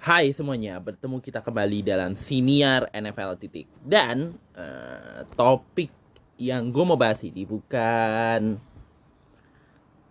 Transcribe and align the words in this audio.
Hai 0.00 0.36
semuanya, 0.36 0.76
bertemu 0.84 1.16
kita 1.24 1.40
kembali 1.40 1.80
dalam 1.80 2.12
Siniar 2.12 2.92
NFL 2.92 3.40
Titik. 3.40 3.72
Dan 3.80 4.36
uh, 4.52 5.24
topik 5.32 5.88
yang 6.36 6.68
gue 6.68 6.84
mau 6.84 7.00
bahas 7.00 7.24
ini 7.24 7.48
bukan 7.48 8.60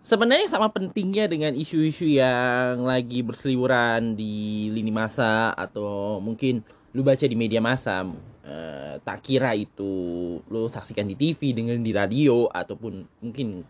Sebenarnya 0.02 0.49
sama 0.49 0.73
pentingnya 0.73 1.29
dengan 1.29 1.54
isu-isu 1.54 2.10
yang 2.10 2.82
lagi 2.82 3.21
berseliweran 3.21 4.18
di 4.18 4.70
lini 4.74 4.90
masa 4.90 5.54
Atau 5.54 6.18
mungkin 6.18 6.66
lu 6.98 7.06
baca 7.06 7.26
di 7.30 7.38
media 7.38 7.62
massa 7.62 8.02
uh, 8.02 8.96
Tak 8.98 9.21
kira 9.21 9.54
itu 9.54 9.94
lu 10.42 10.66
saksikan 10.66 11.06
di 11.06 11.14
TV, 11.14 11.54
dengan 11.54 11.78
di 11.86 11.94
radio 11.94 12.50
Ataupun 12.50 13.06
mungkin 13.21 13.62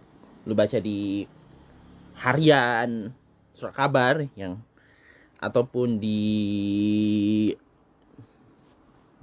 lu 0.48 0.56
baca 0.56 0.80
di 0.80 1.28
harian, 2.20 3.16
surat 3.56 3.76
kabar 3.76 4.28
yang 4.36 4.60
ataupun 5.40 6.04
di 6.04 7.56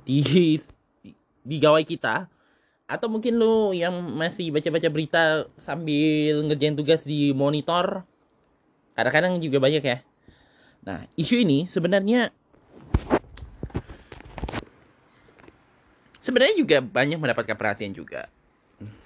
di 0.09 0.17
di, 0.25 1.13
di 1.45 1.57
gawai 1.61 1.85
kita. 1.85 2.33
Atau 2.87 3.11
mungkin 3.11 3.35
lu 3.43 3.75
yang 3.75 3.99
masih 4.15 4.55
baca-baca 4.55 4.89
berita 4.89 5.23
sambil 5.59 6.39
ngerjain 6.47 6.79
tugas 6.79 7.03
di 7.03 7.35
monitor. 7.35 8.07
Kadang-kadang 8.95 9.43
juga 9.43 9.59
banyak 9.59 9.83
ya. 9.83 9.99
Nah 10.87 11.03
isu 11.19 11.43
ini 11.43 11.67
sebenarnya 11.67 12.31
sebenarnya 16.23 16.55
juga 16.55 16.79
banyak 16.79 17.19
mendapatkan 17.19 17.59
perhatian 17.59 17.91
juga 17.91 18.31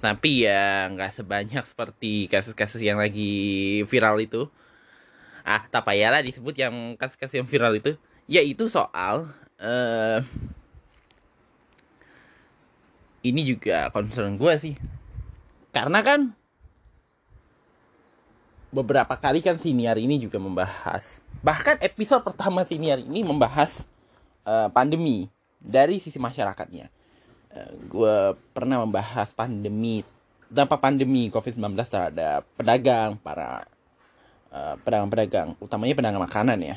tapi 0.03 0.43
ya 0.51 0.91
nggak 0.91 1.15
sebanyak 1.15 1.63
seperti 1.63 2.27
kasus-kasus 2.27 2.83
yang 2.83 2.99
lagi 2.99 3.83
viral 3.87 4.19
itu. 4.19 4.51
Ah 5.47 5.63
tak 5.71 5.87
payahlah 5.87 6.27
disebut 6.27 6.55
yang 6.59 6.75
kasus-kasus 6.99 7.39
yang 7.39 7.47
viral 7.47 7.79
itu. 7.79 7.95
Yaitu 8.27 8.67
soal 8.67 9.31
uh, 9.63 10.19
ini 13.23 13.43
juga 13.47 13.95
concern 13.95 14.35
gue 14.35 14.55
sih. 14.59 14.75
Karena 15.71 16.03
kan 16.03 16.35
beberapa 18.75 19.15
kali 19.19 19.39
kan 19.39 19.55
siniar 19.55 20.03
ini 20.03 20.19
juga 20.19 20.43
membahas. 20.43 21.23
Bahkan 21.47 21.79
episode 21.79 22.27
pertama 22.27 22.67
siniar 22.67 22.99
ini 22.99 23.23
membahas 23.23 23.87
uh, 24.43 24.67
pandemi 24.75 25.31
dari 25.63 26.03
sisi 26.03 26.19
masyarakatnya 26.19 27.00
gue 27.91 28.17
pernah 28.55 28.83
membahas 28.87 29.35
pandemi 29.35 30.07
dampak 30.51 30.83
pandemi 30.83 31.31
COVID-19 31.31 31.79
terhadap 31.87 32.43
pedagang, 32.59 33.15
para 33.23 33.67
Eh, 34.51 34.75
pedagang-pedagang, 34.83 35.55
uh, 35.55 35.63
utamanya 35.63 35.95
pedagang 35.95 36.27
makanan 36.27 36.59
ya. 36.59 36.77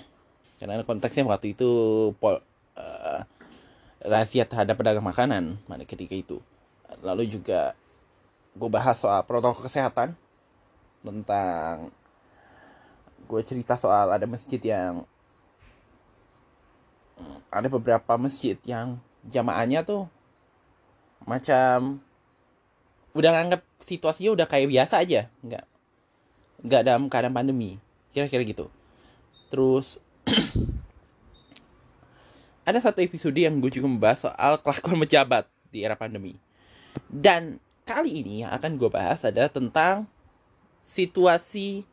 Karena 0.62 0.86
konteksnya 0.86 1.26
waktu 1.26 1.58
itu 1.58 1.70
pol, 2.22 2.38
uh, 2.78 3.20
rahasia 3.98 4.46
terhadap 4.46 4.78
pedagang 4.78 5.02
makanan 5.02 5.58
pada 5.66 5.82
ketika 5.82 6.14
itu. 6.14 6.38
Lalu 7.02 7.34
juga 7.34 7.74
gue 8.54 8.70
bahas 8.70 9.02
soal 9.02 9.26
protokol 9.26 9.66
kesehatan 9.66 10.14
tentang 11.02 11.90
gue 13.26 13.42
cerita 13.42 13.74
soal 13.74 14.14
ada 14.14 14.30
masjid 14.30 14.62
yang 14.62 15.10
ada 17.50 17.68
beberapa 17.74 18.14
masjid 18.22 18.54
yang 18.70 19.02
jamaahnya 19.26 19.82
tuh 19.82 20.06
macam 21.24 22.02
udah 23.14 23.32
nganggap 23.32 23.62
situasinya 23.84 24.34
udah 24.34 24.48
kayak 24.48 24.70
biasa 24.72 25.04
aja. 25.04 25.30
Nggak 25.44 25.66
nggak 26.64 26.82
dalam 26.86 27.04
keadaan 27.12 27.36
pandemi. 27.36 27.80
Kira-kira 28.16 28.44
gitu. 28.46 28.72
Terus 29.52 30.00
ada 32.70 32.80
satu 32.80 33.04
episode 33.04 33.36
yang 33.36 33.60
gue 33.60 33.70
juga 33.70 33.88
membahas 33.92 34.30
soal 34.30 34.60
kelakuan 34.64 35.02
pejabat 35.04 35.46
di 35.74 35.84
era 35.84 36.00
pandemi. 36.00 36.40
Dan 37.10 37.60
kali 37.84 38.24
ini 38.24 38.48
yang 38.48 38.52
akan 38.56 38.80
gue 38.80 38.90
bahas 38.90 39.28
adalah 39.28 39.52
tentang 39.52 40.08
situasi 40.84 41.84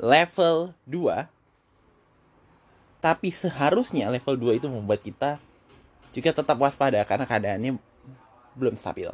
level 0.00 0.76
2 0.88 1.28
tapi 3.04 3.28
seharusnya 3.28 4.08
level 4.08 4.56
2 4.56 4.60
itu 4.64 4.66
membuat 4.68 5.04
kita 5.04 5.36
juga 6.16 6.30
tetap 6.32 6.56
waspada 6.56 7.04
karena 7.04 7.28
keadaannya 7.28 7.76
belum 8.54 8.78
stabil. 8.78 9.10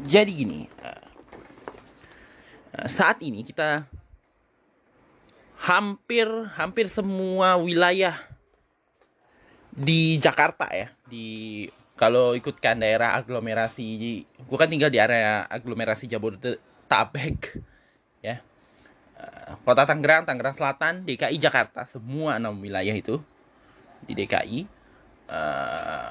Jadi 0.00 0.32
gini, 0.32 0.60
Eh, 2.70 2.86
saat 2.86 3.18
ini 3.18 3.42
kita 3.42 3.82
hampir 5.58 6.26
hampir 6.54 6.86
semua 6.86 7.58
wilayah 7.58 8.14
di 9.74 10.16
Jakarta 10.22 10.70
ya 10.70 10.88
di 11.04 11.66
kalau 11.98 12.32
ikutkan 12.32 12.80
daerah 12.80 13.18
aglomerasi 13.18 13.86
gue 14.24 14.56
kan 14.56 14.70
tinggal 14.70 14.88
di 14.88 15.02
area 15.02 15.44
aglomerasi 15.50 16.06
Jabodetabek 16.06 17.58
ya 18.24 18.38
eh, 19.18 19.50
kota 19.66 19.82
Tangerang 19.82 20.24
Tangerang 20.24 20.54
Selatan 20.54 21.02
DKI 21.04 21.36
Jakarta 21.42 21.90
semua 21.90 22.38
enam 22.38 22.54
wilayah 22.54 22.94
itu 22.94 23.18
di 24.06 24.14
DKI 24.14 24.62
eh, 25.26 26.10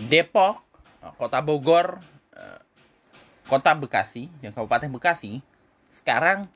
Depok 0.00 0.69
kota 1.16 1.40
Bogor 1.40 2.00
kota 3.50 3.74
Bekasi 3.74 4.30
dan 4.38 4.54
Kabupaten 4.54 4.94
Bekasi 4.94 5.42
sekarang 5.90 6.46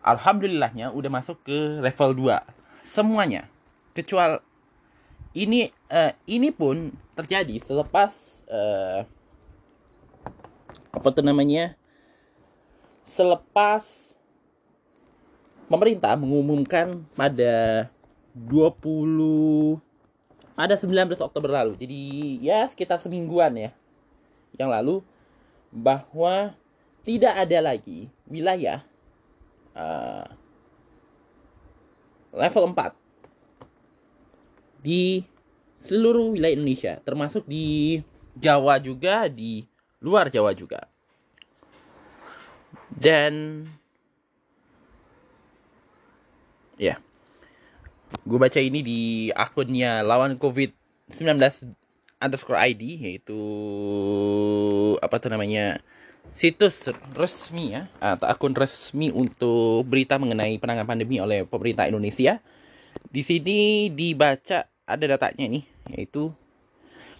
alhamdulillahnya 0.00 0.92
udah 0.96 1.10
masuk 1.12 1.44
ke 1.44 1.84
level 1.84 2.32
2 2.32 2.40
semuanya. 2.88 3.52
Kecuali 3.92 4.40
ini 5.36 5.68
uh, 5.92 6.12
ini 6.24 6.48
pun 6.48 6.88
terjadi 7.12 7.60
selepas 7.60 8.42
uh, 8.48 9.04
apa 10.94 11.08
tuh 11.12 11.24
namanya 11.26 11.76
selepas 13.04 14.16
pemerintah 15.68 16.16
mengumumkan 16.16 17.04
pada 17.12 17.86
20 18.32 19.78
pada 20.54 20.78
19 20.78 21.18
Oktober 21.18 21.50
lalu. 21.50 21.74
Jadi 21.78 22.00
ya 22.42 22.66
sekitar 22.66 22.98
semingguan 23.02 23.54
ya 23.58 23.70
yang 24.54 24.70
lalu 24.70 25.02
bahwa 25.74 26.54
tidak 27.02 27.34
ada 27.34 27.58
lagi 27.60 28.08
wilayah 28.30 28.80
uh, 29.74 30.24
level 32.32 32.70
4 32.72 32.94
di 34.84 35.24
seluruh 35.84 36.32
wilayah 36.36 36.56
Indonesia, 36.56 37.00
termasuk 37.04 37.44
di 37.44 38.00
Jawa 38.36 38.80
juga, 38.80 39.28
di 39.28 39.64
luar 40.00 40.28
Jawa 40.28 40.52
juga. 40.52 40.88
Dan 42.92 43.64
ya, 46.76 47.00
gue 48.24 48.38
baca 48.38 48.60
ini 48.60 48.80
di 48.80 49.00
akunnya 49.32 50.00
lawan 50.00 50.40
COVID-19 50.40 51.38
underscore 52.22 52.60
ID, 52.60 52.82
yaitu 53.04 53.40
apa 55.04 55.20
tuh 55.20 55.28
namanya 55.28 55.84
situs 56.32 56.88
resmi 57.12 57.76
ya 57.76 57.86
atau 58.00 58.26
akun 58.26 58.56
resmi 58.56 59.12
untuk 59.12 59.84
berita 59.84 60.16
mengenai 60.16 60.56
penanganan 60.56 60.88
pandemi 60.88 61.20
oleh 61.20 61.44
pemerintah 61.44 61.84
Indonesia. 61.86 62.40
Di 63.12 63.22
sini 63.22 63.90
dibaca 63.92 64.66
ada 64.84 65.04
datanya 65.04 65.46
nih 65.46 65.64
yaitu 65.92 66.32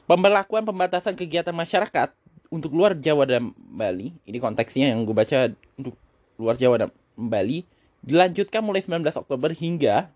pemberlakuan 0.09 0.65
pembatasan 0.65 1.13
kegiatan 1.15 1.53
masyarakat 1.53 2.17
untuk 2.49 2.73
luar 2.73 2.97
Jawa 2.97 3.29
dan 3.29 3.53
Bali. 3.57 4.17
Ini 4.25 4.39
konteksnya 4.41 4.95
yang 4.95 5.05
gue 5.05 5.15
baca 5.15 5.53
untuk 5.77 5.95
luar 6.41 6.57
Jawa 6.57 6.87
dan 6.87 6.91
Bali 7.15 7.63
dilanjutkan 8.05 8.61
mulai 8.61 8.85
19 8.85 9.05
Oktober 9.17 9.51
hingga 9.53 10.13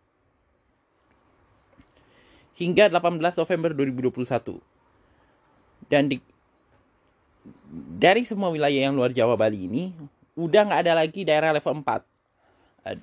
hingga 2.59 2.91
18 2.91 3.23
November 3.23 3.71
2021. 3.73 4.59
Dan 5.87 6.11
di 6.11 6.19
dari 7.89 8.27
semua 8.27 8.51
wilayah 8.53 8.91
yang 8.91 8.99
luar 8.99 9.15
Jawa 9.15 9.39
Bali 9.39 9.71
ini 9.71 9.95
udah 10.37 10.69
nggak 10.69 10.81
ada 10.85 10.93
lagi 10.99 11.23
daerah 11.23 11.55
level 11.55 11.81
4. 11.81 12.03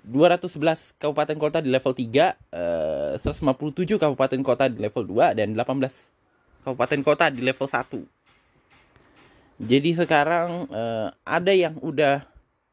211 0.01 0.97
kabupaten 0.97 1.37
kota 1.37 1.61
di 1.61 1.69
level 1.69 1.93
3, 1.93 3.21
157 3.21 4.01
kabupaten 4.01 4.41
kota 4.41 4.65
di 4.65 4.81
level 4.81 5.05
2 5.05 5.37
dan 5.37 5.53
18 5.53 6.65
kabupaten 6.65 6.99
kota 7.05 7.29
di 7.29 7.45
level 7.45 7.67
1. 7.69 8.01
Jadi 9.61 9.89
sekarang 9.95 10.67
uh, 10.73 11.13
ada 11.23 11.53
yang 11.53 11.77
udah 11.79 12.25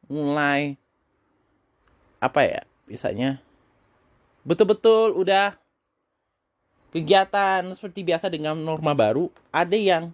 mulai 0.09 0.75
apa 2.17 2.43
ya, 2.43 2.61
biasanya 2.89 3.39
betul-betul 4.43 5.15
udah 5.15 5.55
kegiatan 6.93 7.65
seperti 7.73 8.05
biasa 8.05 8.29
dengan 8.29 8.53
norma 8.53 8.93
baru, 8.93 9.33
ada 9.49 9.73
yang 9.73 10.13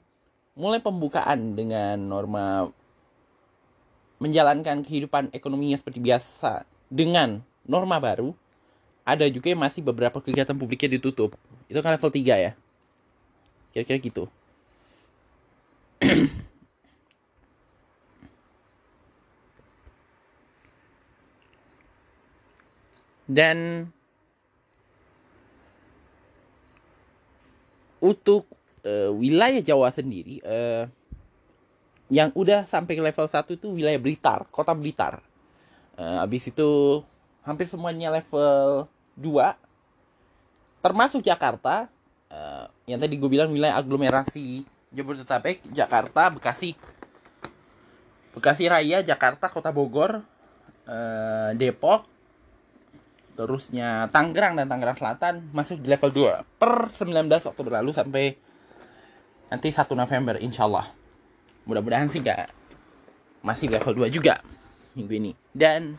mulai 0.55 0.79
pembukaan 0.79 1.59
dengan 1.59 1.99
norma 1.99 2.71
menjalankan 4.19 4.83
kehidupan 4.87 5.31
ekonominya 5.35 5.75
seperti 5.75 5.99
biasa 5.99 6.63
dengan 6.87 7.43
norma 7.67 7.99
baru, 7.99 8.31
ada 9.03 9.27
juga 9.27 9.51
yang 9.51 9.59
masih 9.59 9.83
beberapa 9.83 10.23
kegiatan 10.23 10.55
publiknya 10.55 10.95
ditutup. 10.95 11.35
Itu 11.67 11.83
kan 11.83 11.95
level 11.99 12.11
3 12.11 12.35
ya. 12.39 12.55
Kira-kira 13.75 13.99
gitu. 13.99 14.27
Dan 23.29 23.87
untuk 27.99 28.47
uh, 28.83 29.11
wilayah 29.15 29.59
Jawa 29.63 29.91
sendiri 29.91 30.39
uh, 30.43 30.87
yang 32.09 32.33
udah 32.33 32.65
sampai 32.65 32.97
ke 32.97 33.03
level 33.05 33.27
1 33.29 33.45
itu 33.53 33.67
wilayah 33.69 34.01
Blitar, 34.01 34.49
kota 34.49 34.73
Blitar. 34.73 35.21
Uh, 35.99 36.23
habis 36.23 36.47
itu 36.49 37.03
hampir 37.45 37.67
semuanya 37.69 38.09
level 38.09 38.87
2 39.19 40.79
termasuk 40.79 41.19
Jakarta 41.21 41.91
uh, 42.31 42.65
yang 42.87 42.97
tadi 42.97 43.19
gue 43.19 43.29
bilang 43.29 43.51
wilayah 43.51 43.77
aglomerasi 43.77 44.63
Jabodetabek, 44.89 45.61
Jakarta, 45.69 46.33
Bekasi. 46.33 46.73
Bekasi 48.33 48.65
Raya, 48.69 49.05
Jakarta, 49.05 49.49
Kota 49.49 49.69
Bogor, 49.69 50.21
uh, 50.89 51.49
Depok, 51.53 52.05
terusnya. 53.39 54.11
Tangerang 54.11 54.59
dan 54.59 54.67
Tangerang 54.67 54.99
Selatan 54.99 55.47
masuk 55.55 55.79
di 55.79 55.87
level 55.87 56.11
2 56.11 56.59
per 56.59 56.91
19 56.91 57.31
Oktober 57.47 57.79
lalu 57.79 57.95
sampai 57.95 58.35
nanti 59.47 59.71
1 59.71 59.87
November 59.95 60.35
insya 60.43 60.67
Allah 60.67 60.91
mudah-mudahan 61.63 62.09
sih 62.09 62.19
gak 62.19 62.49
masih 63.45 63.71
level 63.71 64.03
2 64.03 64.11
juga 64.11 64.43
minggu 64.97 65.13
ini. 65.15 65.31
Dan 65.55 65.95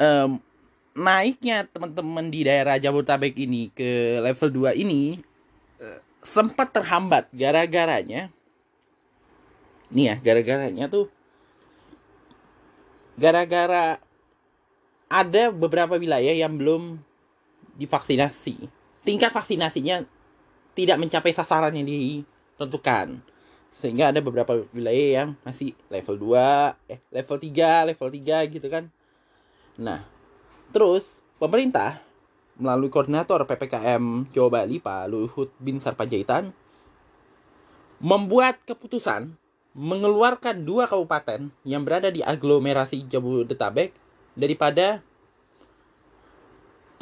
um, 0.00 0.40
naiknya 0.96 1.66
teman-teman 1.68 2.30
di 2.30 2.46
daerah 2.46 2.80
Jabodetabek 2.80 3.34
ini 3.36 3.68
ke 3.74 4.22
level 4.22 4.72
2 4.72 4.78
ini 4.78 5.18
uh, 5.82 6.00
sempat 6.22 6.72
terhambat 6.72 7.28
gara-garanya. 7.34 8.30
Nih 9.92 10.14
ya 10.14 10.16
gara-garanya 10.22 10.86
tuh 10.86 11.10
gara-gara 13.18 13.98
ada 15.10 15.50
beberapa 15.50 15.98
wilayah 15.98 16.32
yang 16.32 16.54
belum 16.54 17.02
divaksinasi 17.74 18.78
tingkat 19.08 19.32
vaksinasinya 19.32 20.04
tidak 20.76 21.00
mencapai 21.00 21.32
sasaran 21.32 21.72
yang 21.72 21.88
ditentukan. 21.88 23.24
Sehingga 23.80 24.12
ada 24.12 24.20
beberapa 24.20 24.68
wilayah 24.76 25.24
yang 25.24 25.28
masih 25.48 25.72
level 25.88 26.36
2, 26.36 26.92
eh 26.92 27.00
level 27.08 27.36
3, 27.40 27.88
level 27.94 28.08
3 28.12 28.52
gitu 28.52 28.68
kan. 28.68 28.84
Nah, 29.80 30.04
terus 30.76 31.24
pemerintah 31.40 32.04
melalui 32.60 32.92
koordinator 32.92 33.46
PPKM 33.48 34.28
Jawa 34.34 34.48
Bali 34.60 34.76
Pak 34.82 35.08
Luhut 35.08 35.50
Bin 35.56 35.80
Sarpajaitan 35.80 36.50
membuat 38.02 38.60
keputusan 38.66 39.34
mengeluarkan 39.76 40.64
dua 40.64 40.88
kabupaten 40.88 41.52
yang 41.62 41.82
berada 41.84 42.08
di 42.08 42.24
aglomerasi 42.24 43.04
Jabodetabek 43.06 43.92
daripada 44.34 45.02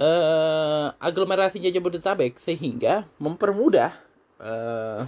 uh, 0.01 0.93
aglomerasinya 1.01 1.69
Jabodetabek 1.73 2.37
sehingga 2.41 3.09
mempermudah 3.21 3.97
uh, 4.41 5.03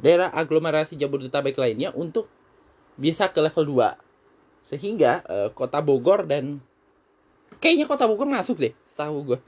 daerah 0.00 0.28
aglomerasi 0.32 0.98
Jabodetabek 1.00 1.56
lainnya 1.56 1.92
untuk 1.96 2.28
bisa 2.94 3.30
ke 3.30 3.40
level 3.42 3.64
2 4.64 4.70
sehingga 4.70 5.20
uh, 5.28 5.48
kota 5.52 5.82
Bogor 5.84 6.24
dan 6.24 6.62
kayaknya 7.58 7.84
kota 7.84 8.08
Bogor 8.08 8.28
masuk 8.28 8.60
deh 8.60 8.74
setahu 8.92 9.34
gue 9.34 9.38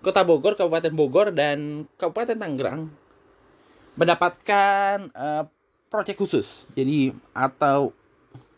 kota 0.00 0.22
Bogor 0.24 0.54
Kabupaten 0.56 0.92
Bogor 0.94 1.28
dan 1.34 1.88
Kabupaten 1.98 2.38
Tangerang 2.38 2.88
mendapatkan 3.96 5.12
uh, 5.12 5.44
proyek 5.92 6.16
khusus. 6.16 6.64
Jadi 6.72 7.12
atau 7.36 7.92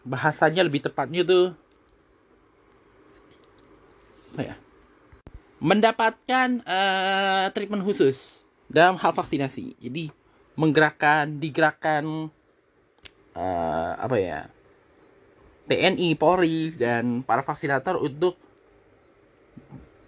bahasanya 0.06 0.62
lebih 0.62 0.86
tepatnya 0.86 1.26
tuh 1.26 1.56
apa 4.34 4.42
ya? 4.42 4.56
Mendapatkan 5.64 6.48
uh, 6.66 7.46
treatment 7.50 7.82
khusus 7.82 8.44
dalam 8.70 8.98
hal 9.00 9.10
vaksinasi. 9.14 9.78
Jadi 9.80 10.10
menggerakkan 10.54 11.40
digerakkan 11.42 12.30
uh, 13.34 13.92
apa 13.98 14.16
ya? 14.18 14.40
TNI 15.64 16.12
Polri 16.20 16.76
dan 16.76 17.24
para 17.24 17.40
vaksinator 17.40 17.96
untuk 17.96 18.36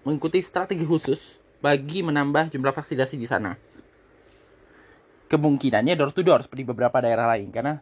mengikuti 0.05 0.45
strategi 0.45 0.85
khusus 0.85 1.41
bagi 1.65 2.05
menambah 2.05 2.53
jumlah 2.53 2.77
vaksinasi 2.77 3.17
di 3.17 3.25
sana 3.25 3.57
kemungkinannya 5.27 5.95
door 5.99 6.15
to 6.15 6.23
door 6.23 6.43
seperti 6.43 6.67
beberapa 6.67 6.99
daerah 7.03 7.27
lain. 7.35 7.51
Karena 7.51 7.79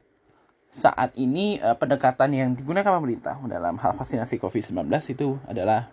saat 0.74 1.14
ini 1.14 1.60
uh, 1.62 1.78
pendekatan 1.78 2.34
yang 2.34 2.50
digunakan 2.58 2.98
pemerintah 2.98 3.38
dalam 3.46 3.78
hal 3.78 3.94
vaksinasi 3.94 4.42
COVID-19 4.42 4.90
itu 5.14 5.38
adalah 5.46 5.88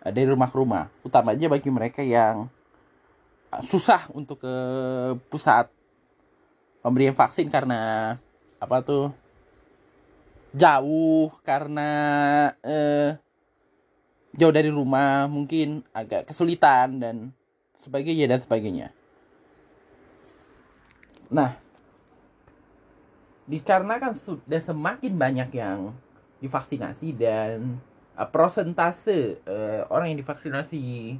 dari 0.00 0.26
rumah 0.26 0.48
ke 0.48 0.56
rumah. 0.56 0.88
Utamanya 1.02 1.50
bagi 1.50 1.68
mereka 1.68 2.00
yang 2.00 2.48
uh, 3.52 3.62
susah 3.62 4.08
untuk 4.16 4.40
ke 4.40 4.54
pusat 5.28 5.68
pemberian 6.80 7.12
vaksin 7.12 7.50
karena 7.50 8.14
apa 8.62 8.78
tuh? 8.80 9.10
Jauh 10.56 11.28
karena 11.44 11.90
eh, 12.64 13.12
jauh 14.32 14.54
dari 14.54 14.72
rumah 14.72 15.28
mungkin 15.28 15.84
agak 15.92 16.32
kesulitan 16.32 16.96
dan 16.96 17.16
sebagainya 17.84 18.24
dan 18.24 18.40
sebagainya. 18.40 18.88
Nah, 21.26 21.58
dikarenakan 23.50 24.14
sudah 24.14 24.62
semakin 24.62 25.12
banyak 25.14 25.50
yang 25.58 25.90
divaksinasi 26.38 27.14
dan 27.18 27.82
uh, 28.14 28.28
prosentase 28.30 29.42
uh, 29.46 29.86
orang 29.90 30.14
yang 30.14 30.22
divaksinasi 30.22 31.16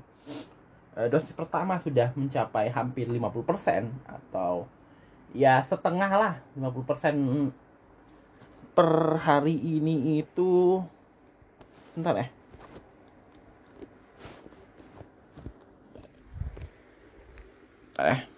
uh, 0.94 1.06
dosis 1.10 1.34
pertama 1.34 1.78
sudah 1.82 2.14
mencapai 2.14 2.70
hampir 2.70 3.10
50% 3.10 3.90
atau 4.06 4.70
ya 5.34 5.58
setengah 5.62 6.10
lah 6.10 6.34
50% 6.54 7.50
per 8.78 9.18
hari 9.26 9.58
ini 9.58 10.22
itu. 10.22 10.82
Bentar 11.96 12.14
ya. 12.14 12.28
Eh 17.96 18.36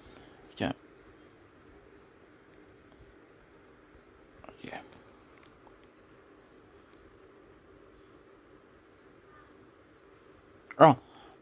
Oh, 10.78 10.94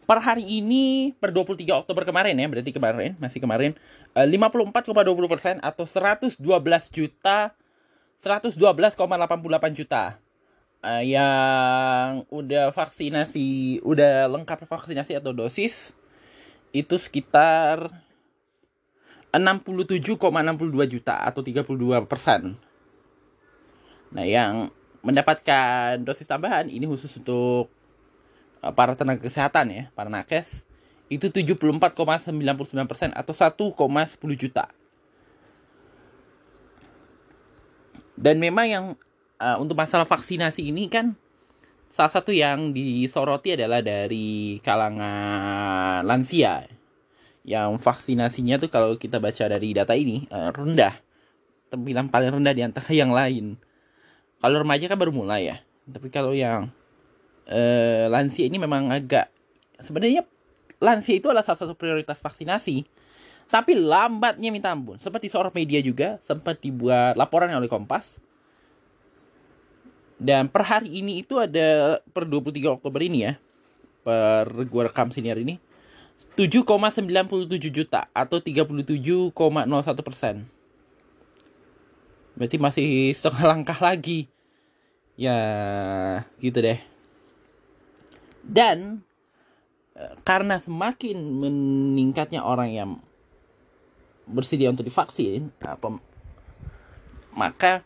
per 0.07 0.23
hari 0.23 0.47
ini 0.47 1.11
per 1.19 1.35
23 1.35 1.67
Oktober 1.83 2.07
kemarin 2.07 2.39
ya, 2.39 2.47
berarti 2.47 2.71
kemarin, 2.71 3.19
masih 3.19 3.43
kemarin 3.43 3.75
uh, 4.15 4.23
54,20 4.23 4.87
persen 5.27 5.55
atau 5.59 5.83
112 5.83 6.39
juta 6.95 7.53
112,88 8.23 8.55
juta 9.75 10.17
uh, 10.87 11.03
yang 11.03 12.23
udah 12.31 12.71
vaksinasi, 12.71 13.83
udah 13.83 14.31
lengkap 14.31 14.71
vaksinasi 14.71 15.19
atau 15.19 15.35
dosis 15.35 15.93
itu 16.71 16.95
sekitar 16.97 17.91
67,62 19.35 20.23
juta 20.87 21.19
atau 21.19 21.43
32 21.43 22.07
persen. 22.09 22.57
Nah, 24.15 24.25
yang 24.25 24.71
mendapatkan 25.03 26.01
dosis 26.01 26.25
tambahan 26.25 26.71
ini 26.73 26.89
khusus 26.89 27.11
untuk 27.21 27.69
Eh, 27.69 27.86
para 28.73 28.97
tenaga 28.97 29.23
kesehatan 29.23 29.71
ya, 29.71 29.85
para 29.93 30.09
nakes 30.09 30.67
itu 31.07 31.31
74,99% 31.31 33.15
atau 33.15 33.35
1,10 33.35 34.43
juta. 34.43 34.67
Dan 38.17 38.41
memang 38.41 38.67
yang 38.67 38.85
uh, 39.39 39.57
untuk 39.61 39.77
masalah 39.77 40.09
vaksinasi 40.09 40.73
ini 40.73 40.89
kan 40.89 41.15
salah 41.93 42.11
satu 42.11 42.33
yang 42.33 42.73
disoroti 42.73 43.55
adalah 43.55 43.85
dari 43.85 44.59
kalangan 44.65 46.03
lansia. 46.03 46.67
Yang 47.47 47.79
vaksinasinya 47.79 48.59
tuh 48.59 48.73
kalau 48.73 48.99
kita 48.99 49.23
baca 49.23 49.47
dari 49.47 49.71
data 49.71 49.95
ini 49.95 50.27
uh, 50.33 50.51
rendah. 50.51 50.97
Terbilang 51.71 52.11
paling 52.11 52.35
rendah 52.35 52.55
di 52.57 52.63
antara 52.67 52.91
yang 52.91 53.15
lain. 53.15 53.55
Kalau 54.43 54.57
remaja 54.59 54.91
kan 54.91 54.99
baru 54.99 55.15
mulai 55.15 55.55
ya. 55.55 55.57
Tapi 55.87 56.11
kalau 56.11 56.35
yang 56.35 56.73
uh, 57.51 58.05
lansia 58.11 58.47
ini 58.47 58.59
memang 58.59 58.91
agak 58.91 59.31
sebenarnya 59.83 60.23
lansia 60.83 61.17
itu 61.17 61.27
adalah 61.31 61.47
salah 61.47 61.67
satu 61.67 61.75
prioritas 61.75 62.21
vaksinasi 62.21 62.85
tapi 63.47 63.79
lambatnya 63.79 64.51
minta 64.51 64.75
ampun 64.75 64.99
seperti 64.99 65.31
seorang 65.31 65.55
media 65.55 65.79
juga 65.79 66.19
sempat 66.23 66.59
dibuat 66.59 67.15
laporan 67.15 67.53
oleh 67.55 67.71
Kompas 67.71 68.19
Dan 70.17 70.49
per 70.49 70.65
hari 70.65 71.05
ini 71.05 71.21
itu 71.21 71.37
ada 71.37 72.01
per 72.01 72.25
23 72.25 72.81
Oktober 72.81 73.01
ini 73.05 73.29
ya. 73.29 73.37
Per 74.01 74.49
gue 74.65 74.83
rekam 74.89 75.13
senior 75.13 75.37
ini 75.37 75.61
7,97 76.41 77.69
juta 77.69 78.09
atau 78.17 78.41
37,01 78.41 79.33
persen. 80.01 80.49
Berarti 82.37 82.57
masih 82.57 83.13
setengah 83.13 83.45
langkah 83.57 83.77
lagi. 83.77 84.29
Ya, 85.17 85.37
gitu 86.41 86.61
deh. 86.61 86.81
Dan 88.47 89.03
eh, 89.99 90.15
karena 90.23 90.63
semakin 90.63 91.19
meningkatnya 91.19 92.47
orang 92.47 92.71
yang 92.71 92.91
bersedia 94.27 94.71
untuk 94.71 94.87
divaksin, 94.87 95.51
apa, 95.63 95.99
maka 97.35 97.83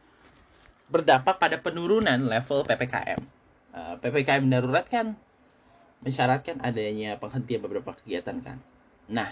berdampak 0.89 1.37
pada 1.37 1.57
penurunan 1.61 2.17
level 2.17 2.65
PPKM. 2.65 3.21
Uh, 3.71 3.95
PPKM 4.03 4.51
darurat 4.51 4.83
kan 4.83 5.15
mensyaratkan 6.03 6.59
adanya 6.65 7.21
penghentian 7.21 7.63
beberapa 7.63 7.95
kegiatan 7.95 8.41
kan. 8.43 8.59
Nah, 9.07 9.31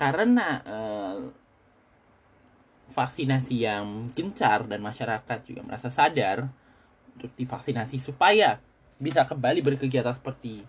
karena 0.00 0.64
vaksinasi 2.94 3.66
yang 3.66 4.14
gencar 4.14 4.64
dan 4.70 4.80
masyarakat 4.80 5.38
juga 5.44 5.60
merasa 5.66 5.90
sadar 5.90 6.46
untuk 7.18 7.30
divaksinasi 7.34 7.98
supaya 7.98 8.62
bisa 8.98 9.26
kembali 9.26 9.60
berkegiatan 9.60 10.14
seperti 10.14 10.62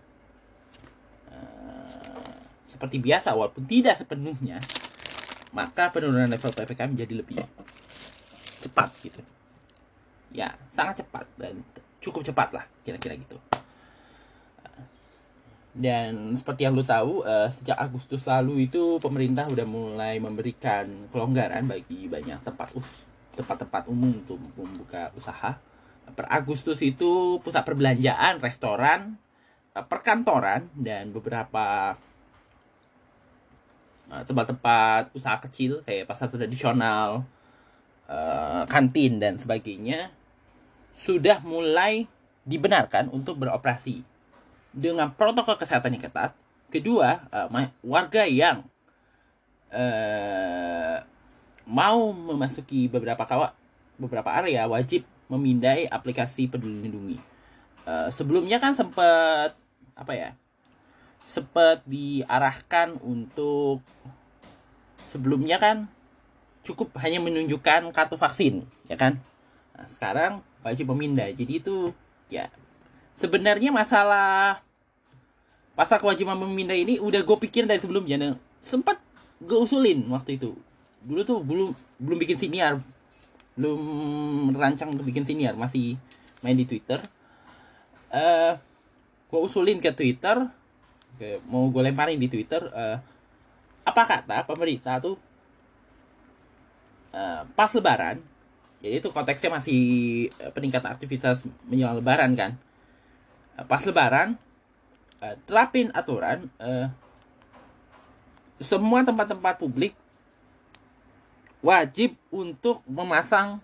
uh, 1.30 2.36
seperti 2.70 2.98
biasa 3.00 3.34
walaupun 3.38 3.64
tidak 3.70 4.02
sepenuhnya 4.02 4.60
maka 5.56 5.88
penurunan 5.94 6.28
level 6.28 6.52
ppkm 6.52 6.92
menjadi 6.92 7.14
lebih 7.16 7.40
cepat 8.60 8.92
gitu. 9.06 9.22
Ya 10.36 10.52
sangat 10.76 11.06
cepat 11.06 11.24
dan 11.40 11.64
cukup 12.04 12.28
cepat 12.28 12.52
lah 12.52 12.66
kira-kira 12.84 13.16
gitu. 13.16 13.40
Dan 15.76 16.32
seperti 16.40 16.64
yang 16.64 16.72
lu 16.72 16.88
tahu 16.88 17.20
uh, 17.28 17.52
sejak 17.52 17.76
Agustus 17.76 18.24
lalu 18.24 18.72
itu 18.72 18.96
pemerintah 19.04 19.44
udah 19.52 19.68
mulai 19.68 20.16
memberikan 20.24 20.88
kelonggaran 21.12 21.68
bagi 21.68 22.08
banyak 22.08 22.40
tempat 22.48 22.72
us 22.80 23.04
tempat-tempat 23.36 23.92
umum 23.92 24.16
untuk 24.16 24.40
membuka 24.40 25.12
usaha 25.20 25.60
per 26.14 26.30
Agustus 26.30 26.78
itu 26.86 27.42
pusat 27.42 27.66
perbelanjaan 27.66 28.38
restoran 28.38 29.18
uh, 29.74 29.82
perkantoran 29.82 30.70
dan 30.78 31.10
beberapa 31.10 31.98
uh, 34.14 34.24
tempat-tempat 34.24 35.16
usaha 35.18 35.42
kecil 35.42 35.82
kayak 35.82 36.06
pasar 36.06 36.30
tradisional 36.30 37.26
uh, 38.06 38.64
kantin 38.70 39.18
dan 39.18 39.42
sebagainya 39.42 40.14
sudah 40.96 41.42
mulai 41.42 42.06
dibenarkan 42.46 43.10
untuk 43.10 43.42
beroperasi 43.42 44.06
dengan 44.72 45.12
protokol 45.12 45.58
kesehatan 45.60 45.98
yang 45.98 46.04
ketat. 46.08 46.32
Kedua, 46.72 47.24
warga 47.84 48.24
yang 48.28 48.68
mau 51.66 52.00
memasuki 52.12 52.88
beberapa 52.88 53.24
kawat 53.28 53.56
beberapa 54.00 54.30
area 54.32 54.68
wajib 54.68 55.08
memindai 55.32 55.90
aplikasi 55.90 56.48
Peduli 56.50 56.86
Lindungi. 56.86 57.18
Uh, 57.86 58.10
sebelumnya 58.10 58.58
kan 58.58 58.74
sempat 58.74 59.58
apa 59.98 60.14
ya? 60.14 60.30
Sempat 61.22 61.82
diarahkan 61.90 63.02
untuk 63.02 63.82
sebelumnya 65.10 65.58
kan 65.58 65.90
cukup 66.66 66.98
hanya 67.02 67.22
menunjukkan 67.22 67.94
kartu 67.94 68.18
vaksin, 68.18 68.66
ya 68.90 68.98
kan? 68.98 69.22
Nah, 69.78 69.86
sekarang 69.90 70.32
wajib 70.66 70.90
memindai. 70.90 71.38
Jadi 71.38 71.62
itu 71.62 71.94
ya 72.30 72.50
sebenarnya 73.16 73.70
masalah 73.70 74.66
pasal 75.76 76.00
kewajiban 76.00 76.40
memindai 76.40 76.82
ini 76.88 76.96
udah 76.98 77.22
gue 77.22 77.38
pikirin 77.48 77.70
dari 77.70 77.82
sebelumnya. 77.82 78.18
Nah, 78.18 78.34
sempat 78.64 78.98
gue 79.42 79.58
usulin 79.58 80.06
waktu 80.10 80.42
itu. 80.42 80.58
Dulu 81.06 81.22
tuh 81.22 81.40
belum 81.46 81.70
belum 82.02 82.18
bikin 82.18 82.38
siniar, 82.40 82.82
belum 83.56 83.82
merancang 84.52 84.92
untuk 84.92 85.08
bikin 85.08 85.24
siniar, 85.24 85.56
masih 85.56 85.96
main 86.44 86.56
di 86.56 86.68
Twitter. 86.68 87.00
Uh, 88.12 88.16
eh, 88.16 88.54
gue 89.32 89.40
usulin 89.40 89.80
ke 89.80 89.92
Twitter, 89.96 90.48
ke, 91.20 91.40
mau 91.48 91.68
gue 91.72 91.82
lemparin 91.84 92.20
di 92.20 92.28
Twitter. 92.28 92.68
Uh, 92.72 93.00
apa 93.86 94.02
kata 94.04 94.50
pemerintah 94.50 94.98
tuh 94.98 95.16
uh, 97.14 97.46
pas 97.54 97.70
Lebaran 97.70 98.18
jadi 98.86 99.02
itu 99.02 99.10
konteksnya 99.10 99.50
masih 99.50 99.82
uh, 100.42 100.54
peningkatan 100.54 100.94
aktivitas 100.94 101.42
menjelang 101.66 101.98
Lebaran 101.98 102.38
kan. 102.38 102.52
Uh, 103.58 103.66
pas 103.66 103.82
Lebaran 103.82 104.38
uh, 105.26 105.36
terapin 105.50 105.90
aturan 105.98 106.54
uh, 106.62 106.94
semua 108.62 109.02
tempat-tempat 109.02 109.58
publik 109.58 109.98
wajib 111.62 112.18
untuk 112.34 112.82
memasang 112.90 113.62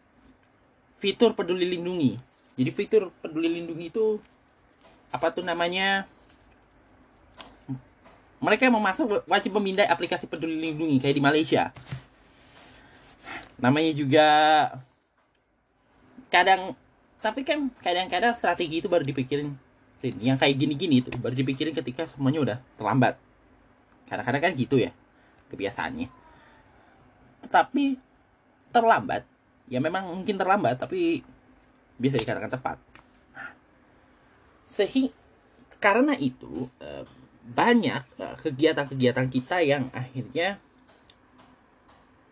fitur 1.01 1.33
peduli 1.33 1.65
lindungi. 1.65 2.15
Jadi 2.55 2.69
fitur 2.69 3.09
peduli 3.19 3.49
lindungi 3.49 3.89
itu 3.89 4.21
apa 5.09 5.33
tuh 5.33 5.41
namanya? 5.41 6.05
Mereka 8.41 8.69
yang 8.69 8.77
memasang 8.77 9.21
wajib 9.25 9.51
memindai 9.57 9.89
aplikasi 9.89 10.25
peduli 10.25 10.57
lindungi 10.57 11.01
kayak 11.01 11.15
di 11.17 11.23
Malaysia. 11.23 11.63
Namanya 13.61 13.91
juga 13.93 14.27
kadang 16.31 16.73
tapi 17.21 17.45
kan 17.45 17.69
kadang-kadang 17.83 18.33
strategi 18.33 18.81
itu 18.81 18.89
baru 18.89 19.05
dipikirin 19.05 19.53
yang 20.23 20.39
kayak 20.41 20.57
gini-gini 20.57 21.05
itu 21.05 21.13
baru 21.21 21.37
dipikirin 21.37 21.75
ketika 21.75 22.09
semuanya 22.09 22.41
udah 22.41 22.57
terlambat 22.79 23.13
kadang-kadang 24.09 24.41
kan 24.41 24.51
gitu 24.57 24.81
ya 24.81 24.89
kebiasaannya 25.53 26.20
tetapi 27.45 27.99
terlambat. 28.71 29.27
Ya 29.71 29.79
memang 29.79 30.11
mungkin 30.11 30.35
terlambat 30.35 30.79
tapi 30.81 31.23
bisa 31.99 32.17
dikatakan 32.17 32.51
tepat. 32.51 32.77
Sehingga 34.65 35.15
karena 35.81 36.13
itu 36.15 36.69
eh, 36.77 37.03
banyak 37.41 38.03
eh, 38.21 38.35
kegiatan-kegiatan 38.45 39.27
kita 39.27 39.65
yang 39.65 39.89
akhirnya 39.91 40.61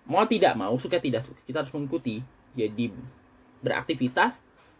mau 0.05 0.25
tidak 0.25 0.53
mau 0.57 0.73
suka 0.77 1.01
tidak 1.01 1.25
suka 1.25 1.41
kita 1.43 1.65
harus 1.65 1.73
mengikuti. 1.73 2.21
Jadi 2.53 2.93
beraktivitas 3.59 4.37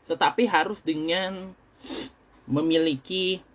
tetapi 0.09 0.49
harus 0.49 0.81
dengan 0.81 1.53
memiliki 2.49 3.45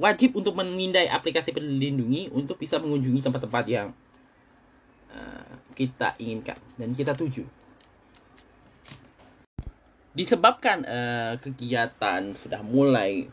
wajib 0.00 0.40
untuk 0.40 0.56
memindai 0.56 1.06
aplikasi 1.12 1.52
peduli 1.52 2.32
untuk 2.32 2.56
bisa 2.56 2.80
mengunjungi 2.80 3.20
tempat-tempat 3.20 3.64
yang 3.68 3.92
uh, 5.14 5.54
kita 5.74 6.14
inginkan 6.18 6.58
dan 6.78 6.90
kita 6.94 7.12
tuju. 7.14 7.46
Disebabkan 10.10 10.82
uh, 10.84 11.34
kegiatan 11.38 12.34
sudah 12.34 12.60
mulai 12.66 13.30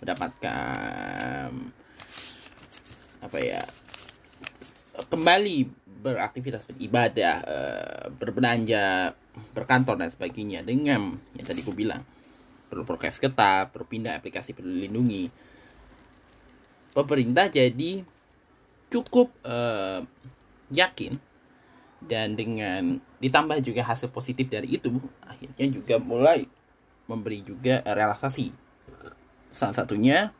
mendapatkan 0.00 1.50
apa 3.16 3.38
ya 3.42 3.64
kembali 4.96 5.56
beraktivitas 6.06 6.64
beribadah, 6.70 7.36
uh, 7.42 8.04
berbelanja, 8.14 9.12
berkantor 9.52 9.98
dan 9.98 10.08
sebagainya 10.08 10.62
dengan 10.62 11.18
yang 11.34 11.46
tadi 11.46 11.60
aku 11.60 11.74
bilang 11.74 12.00
perlu 12.66 12.82
prokes 12.86 13.18
ketat, 13.18 13.70
perlu 13.74 13.86
pindah 13.86 14.18
aplikasi 14.18 14.54
peduli 14.54 14.86
lindungi. 14.86 15.24
Pemerintah 16.94 17.52
jadi 17.52 18.02
cukup 18.88 19.28
uh, 19.44 20.00
yakin 20.70 21.14
dan 22.02 22.36
dengan 22.36 23.00
ditambah 23.18 23.64
juga 23.64 23.82
hasil 23.82 24.12
positif 24.12 24.52
dari 24.52 24.76
itu 24.76 24.92
akhirnya 25.24 25.66
juga 25.72 25.96
mulai 25.96 26.44
memberi 27.06 27.40
juga 27.40 27.80
relaksasi. 27.86 28.52
Salah 29.50 29.74
satunya 29.74 30.34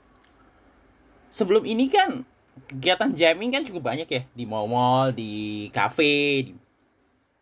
sebelum 1.32 1.64
ini 1.64 1.88
kan 1.88 2.26
kegiatan 2.68 3.12
jamming 3.12 3.52
kan 3.52 3.62
cukup 3.64 3.92
banyak 3.92 4.08
ya 4.08 4.22
di 4.32 4.44
mall-mall 4.44 5.12
di 5.12 5.66
cafe 5.72 6.44
di, 6.48 6.52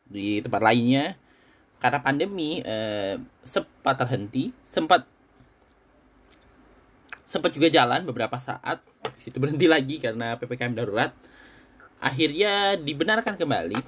di 0.06 0.26
tempat 0.44 0.62
lainnya. 0.62 1.18
Karena 1.82 2.00
pandemi 2.00 2.64
eh, 2.64 3.20
sempat 3.44 4.00
terhenti, 4.00 4.48
sempat 4.72 5.04
sempat 7.28 7.50
juga 7.52 7.68
jalan 7.68 8.06
beberapa 8.08 8.38
saat, 8.40 8.80
situ 9.18 9.36
berhenti 9.42 9.66
lagi 9.68 9.98
karena 10.00 10.38
ppkm 10.38 10.72
darurat. 10.72 11.12
Akhirnya 12.04 12.76
dibenarkan 12.76 13.40
kembali 13.40 13.80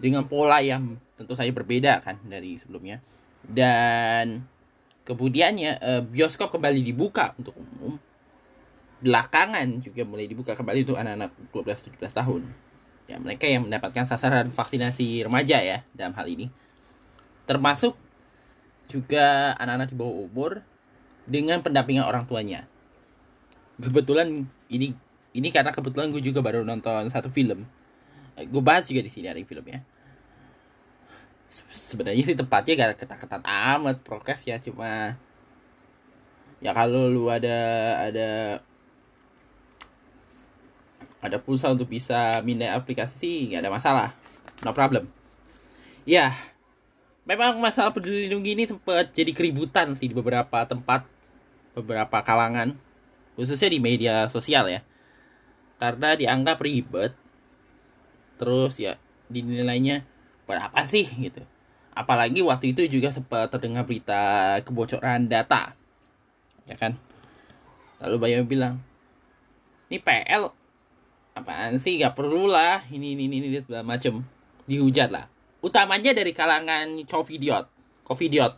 dengan 0.00 0.24
pola 0.24 0.64
yang 0.64 0.96
tentu 1.20 1.36
saja 1.36 1.52
berbeda 1.52 2.00
kan 2.00 2.16
dari 2.24 2.56
sebelumnya. 2.56 3.04
Dan 3.44 4.48
kemudiannya 5.04 5.72
eh, 5.76 6.02
bioskop 6.02 6.56
kembali 6.56 6.80
dibuka 6.80 7.36
untuk 7.36 7.52
umum. 7.60 8.00
Belakangan 9.02 9.82
juga 9.82 10.08
mulai 10.08 10.24
dibuka 10.24 10.56
kembali 10.56 10.88
untuk 10.88 10.96
anak-anak 10.96 11.30
12-17 11.52 12.00
tahun 12.16 12.42
ya 13.10 13.18
mereka 13.18 13.44
yang 13.50 13.66
mendapatkan 13.66 14.06
sasaran 14.06 14.48
vaksinasi 14.48 15.26
remaja 15.26 15.58
ya 15.58 15.82
dalam 15.92 16.14
hal 16.14 16.26
ini 16.30 16.46
termasuk 17.44 17.98
juga 18.86 19.56
anak-anak 19.58 19.88
di 19.90 19.96
bawah 19.98 20.16
umur 20.24 20.52
dengan 21.26 21.60
pendampingan 21.60 22.06
orang 22.06 22.24
tuanya 22.24 22.64
kebetulan 23.76 24.46
ini 24.70 24.94
ini 25.32 25.48
karena 25.48 25.72
kebetulan 25.72 26.12
gue 26.12 26.22
juga 26.24 26.44
baru 26.44 26.64
nonton 26.64 27.08
satu 27.08 27.28
film. 27.32 27.64
Gue 28.36 28.62
bahas 28.64 28.88
juga 28.88 29.04
di 29.04 29.10
sini 29.12 29.28
ada 29.28 29.40
filmnya 29.44 29.84
sebenarnya 31.52 32.22
sih 32.24 32.36
tempatnya 32.36 32.72
gak 32.80 33.04
ketat-ketat 33.04 33.42
amat 33.44 34.00
prokes 34.00 34.48
ya 34.48 34.56
cuma 34.56 35.20
ya 36.64 36.72
kalau 36.72 37.12
lu 37.12 37.28
ada 37.28 37.58
ada 38.08 38.30
ada 41.22 41.36
pulsa 41.38 41.70
untuk 41.70 41.86
bisa 41.92 42.40
mindah 42.42 42.74
aplikasi 42.74 43.14
sih 43.14 43.36
nggak 43.46 43.62
ada 43.62 43.70
masalah. 43.70 44.10
No 44.66 44.74
problem. 44.74 45.06
Ya 46.02 46.34
memang 47.22 47.62
masalah 47.62 47.94
peduli 47.94 48.26
lindungi 48.26 48.58
ini 48.58 48.64
sempat 48.66 49.14
jadi 49.14 49.30
keributan 49.30 49.94
sih 49.94 50.10
di 50.10 50.14
beberapa 50.18 50.66
tempat 50.66 51.06
beberapa 51.78 52.18
kalangan 52.26 52.74
khususnya 53.38 53.70
di 53.70 53.78
media 53.78 54.26
sosial 54.26 54.66
ya 54.66 54.82
karena 55.82 56.14
dianggap 56.14 56.62
ribet 56.62 57.10
terus 58.38 58.78
ya 58.78 58.94
dinilainya 59.26 60.06
berapa 60.46 60.86
sih? 60.86 61.10
gitu. 61.10 61.42
Apalagi 61.90 62.38
waktu 62.38 62.70
itu 62.70 62.86
juga 62.86 63.10
sempat 63.10 63.50
terdengar 63.50 63.82
berita 63.82 64.62
kebocoran 64.62 65.26
data 65.26 65.74
ya 66.70 66.78
kan? 66.78 66.94
Lalu 67.98 68.16
banyak 68.22 68.46
bilang 68.46 68.78
ini 69.90 69.98
PL 69.98 70.54
apaan 71.34 71.82
sih? 71.82 71.98
Gak 71.98 72.14
perlu 72.14 72.46
lah 72.46 72.86
ini 72.94 73.18
ini 73.18 73.26
ini, 73.26 73.50
ini 73.50 73.58
segala 73.58 73.82
macem. 73.82 74.22
Dihujat 74.70 75.10
lah. 75.10 75.26
Utamanya 75.58 76.14
dari 76.14 76.30
kalangan 76.30 76.94
covidiot 77.10 77.66
covidiot. 78.06 78.54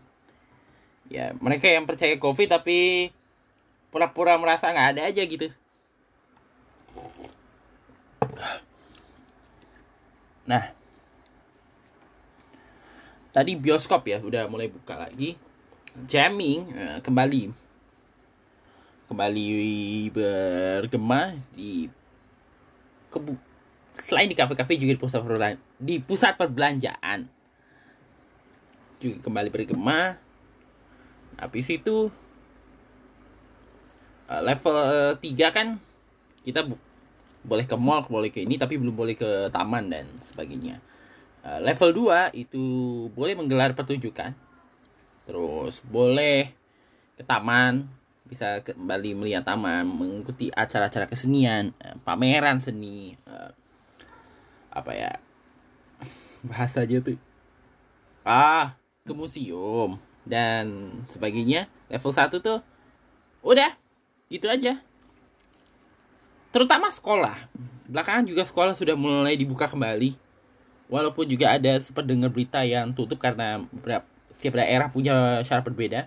Ya 1.09 1.33
mereka 1.41 1.73
yang 1.73 1.89
percaya 1.89 2.21
covid 2.21 2.53
tapi 2.53 3.09
pura-pura 3.89 4.37
merasa 4.37 4.69
nggak 4.69 4.89
ada 4.93 5.03
aja 5.09 5.25
gitu 5.25 5.49
nah. 10.51 10.65
Tadi 13.35 13.59
bioskop 13.59 14.07
ya 14.07 14.23
udah 14.23 14.47
mulai 14.47 14.71
buka 14.71 14.95
lagi. 14.95 15.35
Jamming 16.07 16.71
uh, 16.75 16.99
kembali. 17.03 17.51
Kembali 19.11 19.47
bergema 20.15 21.35
di 21.55 21.91
kebu 23.11 23.35
selain 23.95 24.27
di 24.27 24.35
kafe-kafe 24.35 24.75
juga 24.75 24.95
di 24.95 25.01
pusat 25.01 25.23
perbelanjaan 25.23 25.59
di 25.79 25.95
pusat 26.03 26.33
perbelanjaan. 26.39 27.27
Juga 29.03 29.17
kembali 29.23 29.51
bergema. 29.51 30.19
Habis 31.39 31.67
itu 31.75 32.11
uh, 34.31 34.43
level 34.47 34.77
3 35.19 35.57
kan 35.57 35.83
kita 36.47 36.63
boleh 37.45 37.69
ke 37.69 37.77
mall 37.77 38.09
boleh 38.09 38.33
ke 38.33 38.41
ini 38.41 38.57
tapi 38.57 38.81
belum 38.81 38.97
boleh 38.97 39.15
ke 39.15 39.53
taman 39.53 39.93
dan 39.93 40.09
sebagainya. 40.25 40.81
Uh, 41.45 41.61
level 41.61 42.09
2 42.09 42.33
itu 42.33 42.65
boleh 43.13 43.37
menggelar 43.37 43.77
pertunjukan. 43.77 44.33
Terus 45.29 45.85
boleh 45.85 46.57
ke 47.15 47.23
taman 47.23 47.85
bisa 48.25 48.65
kembali 48.65 49.13
melihat 49.21 49.45
taman 49.45 49.85
mengikuti 49.85 50.49
acara-acara 50.49 51.05
kesenian 51.05 51.77
uh, 51.85 52.01
pameran 52.01 52.57
seni 52.65 53.13
uh, 53.29 53.53
apa 54.73 54.93
ya? 54.97 55.13
Bahasa 56.49 56.89
aja 56.89 57.05
tuh. 57.05 57.21
Ah 58.25 58.81
ke 59.05 59.13
museum 59.13 60.01
dan 60.25 60.97
sebagainya. 61.13 61.69
Level 61.93 62.13
1 62.17 62.41
tuh 62.41 62.65
udah 63.45 63.77
gitu 64.33 64.49
aja 64.49 64.81
terutama 66.55 66.87
sekolah. 66.87 67.35
Belakangan 67.91 68.23
juga 68.23 68.47
sekolah 68.47 68.79
sudah 68.79 68.95
mulai 68.95 69.35
dibuka 69.35 69.67
kembali. 69.67 70.15
Walaupun 70.87 71.27
juga 71.27 71.59
ada 71.59 71.75
sempat 71.83 72.07
dengar 72.07 72.31
berita 72.31 72.63
yang 72.63 72.95
tutup 72.95 73.19
karena 73.19 73.67
setiap 74.39 74.55
daerah 74.63 74.87
punya 74.87 75.43
syarat 75.43 75.67
berbeda. 75.67 76.07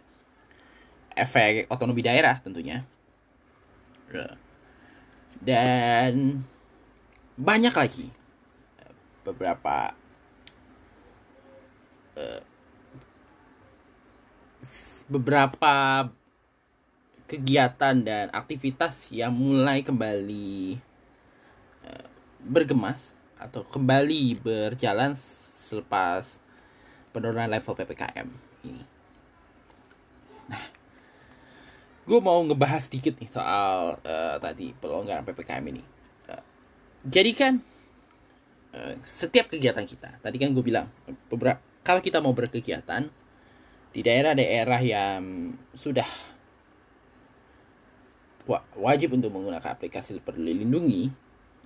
Efek 1.11 1.67
otonomi 1.67 1.99
daerah 1.99 2.39
tentunya. 2.39 2.87
Dan 5.43 6.39
banyak 7.35 7.75
lagi. 7.75 8.07
Beberapa 9.27 9.91
uh, 12.15 12.41
beberapa 15.11 15.75
kegiatan 17.27 17.95
dan 18.01 18.31
aktivitas 18.31 19.11
yang 19.11 19.35
mulai 19.35 19.83
kembali 19.83 20.79
uh, 21.85 22.07
bergemas 22.41 23.11
atau 23.37 23.67
kembali 23.67 24.39
berjalan 24.39 25.13
selepas 25.67 26.25
penurunan 27.13 27.51
level 27.51 27.75
ppkm 27.75 28.27
ini. 28.65 28.83
Nah, 30.47 30.63
gue 32.07 32.19
mau 32.23 32.39
ngebahas 32.41 32.87
sedikit 32.87 33.19
nih 33.19 33.29
soal 33.29 33.99
uh, 34.01 34.35
tadi 34.39 34.71
pelonggaran 34.79 35.27
ppkm 35.27 35.63
ini. 35.75 35.83
Uh, 36.31 36.41
jadi 37.05 37.31
kan 37.35 37.53
Eh, 38.77 38.95
setiap 39.07 39.49
kegiatan 39.49 39.87
kita 39.87 40.21
tadi 40.21 40.37
kan 40.37 40.53
gue 40.53 40.61
bilang 40.61 40.85
beberapa 41.31 41.57
kalau 41.81 41.97
kita 41.97 42.21
mau 42.21 42.35
berkegiatan 42.35 43.09
di 43.89 44.01
daerah-daerah 44.05 44.81
yang 44.85 45.55
sudah 45.73 46.05
wajib 48.79 49.19
untuk 49.19 49.29
menggunakan 49.35 49.75
aplikasi 49.75 50.23
peduli 50.23 50.55
lindungi 50.55 51.11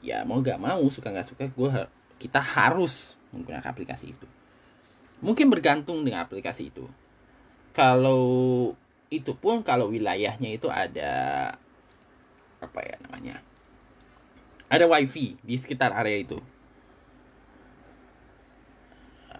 ya 0.01 0.25
mau 0.25 0.41
gak 0.41 0.57
mau 0.57 0.81
suka 0.89 1.13
nggak 1.13 1.29
suka 1.29 1.45
gue 1.45 1.69
kita 2.17 2.37
harus 2.37 3.17
menggunakan 3.33 3.73
aplikasi 3.73 4.13
itu. 4.13 4.27
Mungkin 5.21 5.49
bergantung 5.49 6.05
dengan 6.05 6.25
aplikasi 6.25 6.69
itu. 6.69 6.85
Kalau 7.73 8.73
itu 9.09 9.33
pun 9.37 9.65
kalau 9.65 9.89
wilayahnya 9.89 10.49
itu 10.53 10.69
ada 10.69 11.51
apa 12.61 12.79
ya 12.85 12.95
namanya 13.03 13.41
ada 14.71 14.85
wifi 14.87 15.35
di 15.41 15.57
sekitar 15.57 15.91
area 15.91 16.21
itu. 16.21 16.39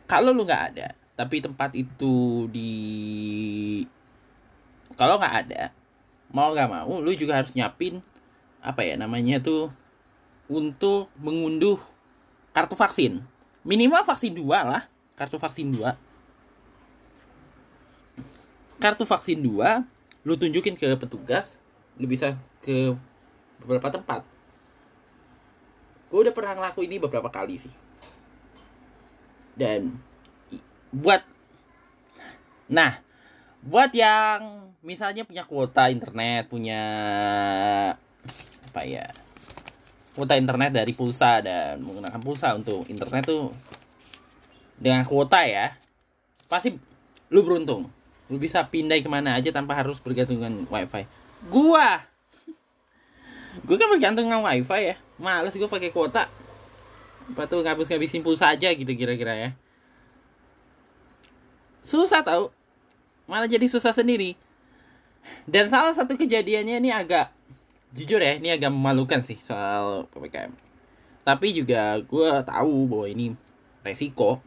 Kalau 0.09 0.35
lu 0.35 0.43
nggak 0.43 0.63
ada 0.73 0.87
tapi 1.15 1.37
tempat 1.37 1.71
itu 1.77 2.47
di 2.49 2.73
kalau 4.97 5.21
nggak 5.21 5.35
ada 5.47 5.80
mau 6.31 6.55
nggak 6.55 6.69
mau 6.71 7.03
lu 7.03 7.11
juga 7.15 7.39
harus 7.39 7.51
nyapin 7.51 7.99
apa 8.63 8.87
ya 8.87 8.95
namanya 8.95 9.43
tuh 9.43 9.71
untuk 10.51 11.07
mengunduh 11.19 11.79
kartu 12.51 12.75
vaksin. 12.75 13.23
Minimal 13.63 14.03
vaksin 14.03 14.35
dua 14.35 14.65
lah 14.67 14.83
kartu 15.15 15.39
vaksin 15.39 15.71
dua. 15.71 15.95
Kartu 18.81 19.05
vaksin 19.07 19.39
dua 19.39 19.85
lu 20.27 20.37
tunjukin 20.37 20.75
ke 20.77 20.87
petugas 20.99 21.57
lu 21.99 22.07
bisa 22.07 22.35
ke 22.63 22.93
beberapa 23.61 23.89
tempat. 23.93 24.25
Gue 26.11 26.27
udah 26.27 26.33
pernah 26.35 26.57
ngelakuin 26.57 26.91
ini 26.91 26.97
beberapa 26.99 27.31
kali 27.31 27.55
sih. 27.55 27.73
Dan 29.55 29.95
buat 30.91 31.23
nah 32.71 32.99
buat 33.63 33.91
yang 33.95 34.70
misalnya 34.81 35.25
punya 35.25 35.45
kuota 35.45 35.89
internet 35.93 36.49
punya 36.49 36.83
apa 38.69 38.81
ya 38.85 39.05
kuota 40.17 40.35
internet 40.35 40.73
dari 40.73 40.91
pulsa 40.91 41.39
dan 41.39 41.79
menggunakan 41.85 42.19
pulsa 42.19 42.53
untuk 42.57 42.89
internet 42.89 43.29
tuh 43.29 43.53
dengan 44.81 45.05
kuota 45.05 45.45
ya 45.45 45.77
pasti 46.51 46.75
lu 47.31 47.47
beruntung. 47.47 47.87
Lu 48.27 48.35
bisa 48.35 48.59
pindah 48.67 48.99
ke 48.99 49.07
mana 49.07 49.39
aja 49.39 49.47
tanpa 49.55 49.71
harus 49.79 50.03
bergantung 50.03 50.43
dengan 50.43 50.67
wifi. 50.67 51.07
Gua 51.47 52.03
gua 53.63 53.77
kan 53.79 53.87
bergantung 53.87 54.27
dengan 54.27 54.43
wifi 54.43 54.91
ya. 54.91 54.95
Males 55.15 55.55
gua 55.55 55.71
pakai 55.71 55.95
kuota. 55.95 56.27
Apa 57.31 57.47
tuh 57.47 57.63
ngabis 57.63 57.87
ngabisin 57.87 58.19
pulsa 58.19 58.51
aja 58.51 58.67
gitu 58.67 58.91
kira-kira 58.91 59.31
ya. 59.31 59.49
Susah 61.87 62.19
tau. 62.19 62.51
Malah 63.31 63.47
jadi 63.47 63.63
susah 63.71 63.95
sendiri 63.95 64.35
dan 65.45 65.69
salah 65.69 65.93
satu 65.93 66.17
kejadiannya 66.17 66.81
ini 66.81 66.89
agak 66.89 67.29
jujur 67.91 68.23
ya 68.23 68.39
ini 68.39 68.53
agak 68.53 68.71
memalukan 68.71 69.19
sih 69.21 69.37
soal 69.43 70.07
ppkm 70.11 70.53
tapi 71.21 71.53
juga 71.53 72.01
gue 72.01 72.29
tahu 72.41 72.75
bahwa 72.89 73.07
ini 73.09 73.37
resiko 73.85 74.41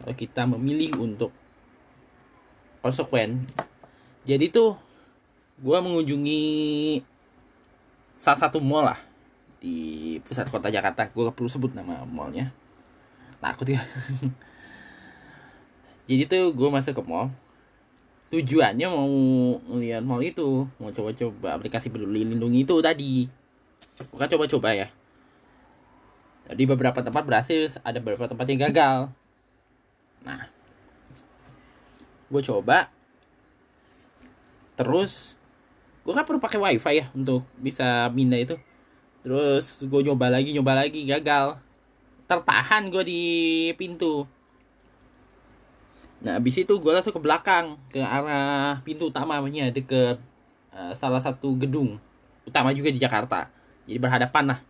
kalau 0.00 0.16
kita 0.16 0.48
memilih 0.48 0.96
untuk 0.96 1.28
konsekuen. 2.80 3.44
Jadi 4.24 4.48
tuh 4.48 4.80
gue 5.60 5.76
mengunjungi 5.76 6.42
salah 8.16 8.40
satu 8.40 8.64
mall 8.64 8.88
lah 8.88 9.00
di 9.60 10.16
pusat 10.24 10.48
kota 10.48 10.72
Jakarta. 10.72 11.12
Gue 11.12 11.28
gak 11.28 11.36
perlu 11.36 11.52
sebut 11.52 11.76
nama 11.76 12.08
mallnya. 12.08 12.48
Takut 13.40 13.68
ya. 13.68 13.84
Jadi 16.08 16.24
tuh 16.24 16.56
gue 16.56 16.68
masuk 16.72 16.96
ke 16.96 17.02
mall 17.04 17.28
tujuannya 18.30 18.86
mau 18.86 19.10
ngeliat 19.74 20.06
mall 20.06 20.22
itu 20.22 20.64
mau 20.78 20.94
coba-coba 20.94 21.58
aplikasi 21.58 21.90
peduli 21.90 22.22
lindungi 22.22 22.62
itu 22.62 22.78
tadi. 22.78 23.26
Bukan 24.14 24.28
coba-coba 24.30 24.70
ya. 24.72 24.88
Di 26.50 26.64
beberapa 26.66 27.02
tempat 27.02 27.26
berhasil 27.26 27.78
ada 27.82 27.98
beberapa 27.98 28.30
tempat 28.30 28.46
yang 28.46 28.70
gagal. 28.70 28.98
Nah 30.22 30.46
gue 32.30 32.42
coba. 32.46 32.86
Terus 34.78 35.34
gue 36.06 36.14
kan 36.14 36.24
perlu 36.24 36.40
pakai 36.40 36.58
wifi 36.62 37.02
ya 37.02 37.06
untuk 37.12 37.42
bisa 37.58 38.06
pindah 38.14 38.40
itu. 38.46 38.56
Terus 39.26 39.82
gue 39.82 40.00
nyoba 40.06 40.30
lagi 40.30 40.54
nyoba 40.54 40.86
lagi 40.86 41.02
gagal. 41.02 41.58
Tertahan 42.30 42.94
gue 42.94 43.02
di 43.02 43.22
pintu 43.74 44.22
Nah, 46.20 46.36
habis 46.36 46.56
itu 46.60 46.68
gue 46.68 46.92
langsung 46.92 47.16
ke 47.16 47.22
belakang, 47.22 47.80
ke 47.88 48.04
arah 48.04 48.84
pintu 48.84 49.08
utamanya, 49.08 49.72
deket 49.72 50.20
uh, 50.76 50.92
salah 50.92 51.20
satu 51.20 51.56
gedung 51.56 51.96
utama 52.44 52.76
juga 52.76 52.92
di 52.92 53.00
Jakarta. 53.00 53.48
Jadi 53.88 53.96
berhadapan 53.96 54.52
lah. 54.52 54.60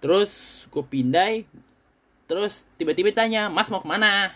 Terus 0.00 0.64
gue 0.72 0.84
pindai, 0.88 1.44
terus 2.24 2.64
tiba-tiba 2.80 3.12
tanya, 3.12 3.52
Mas 3.52 3.68
mau 3.68 3.82
ke 3.82 3.88
mana? 3.88 4.32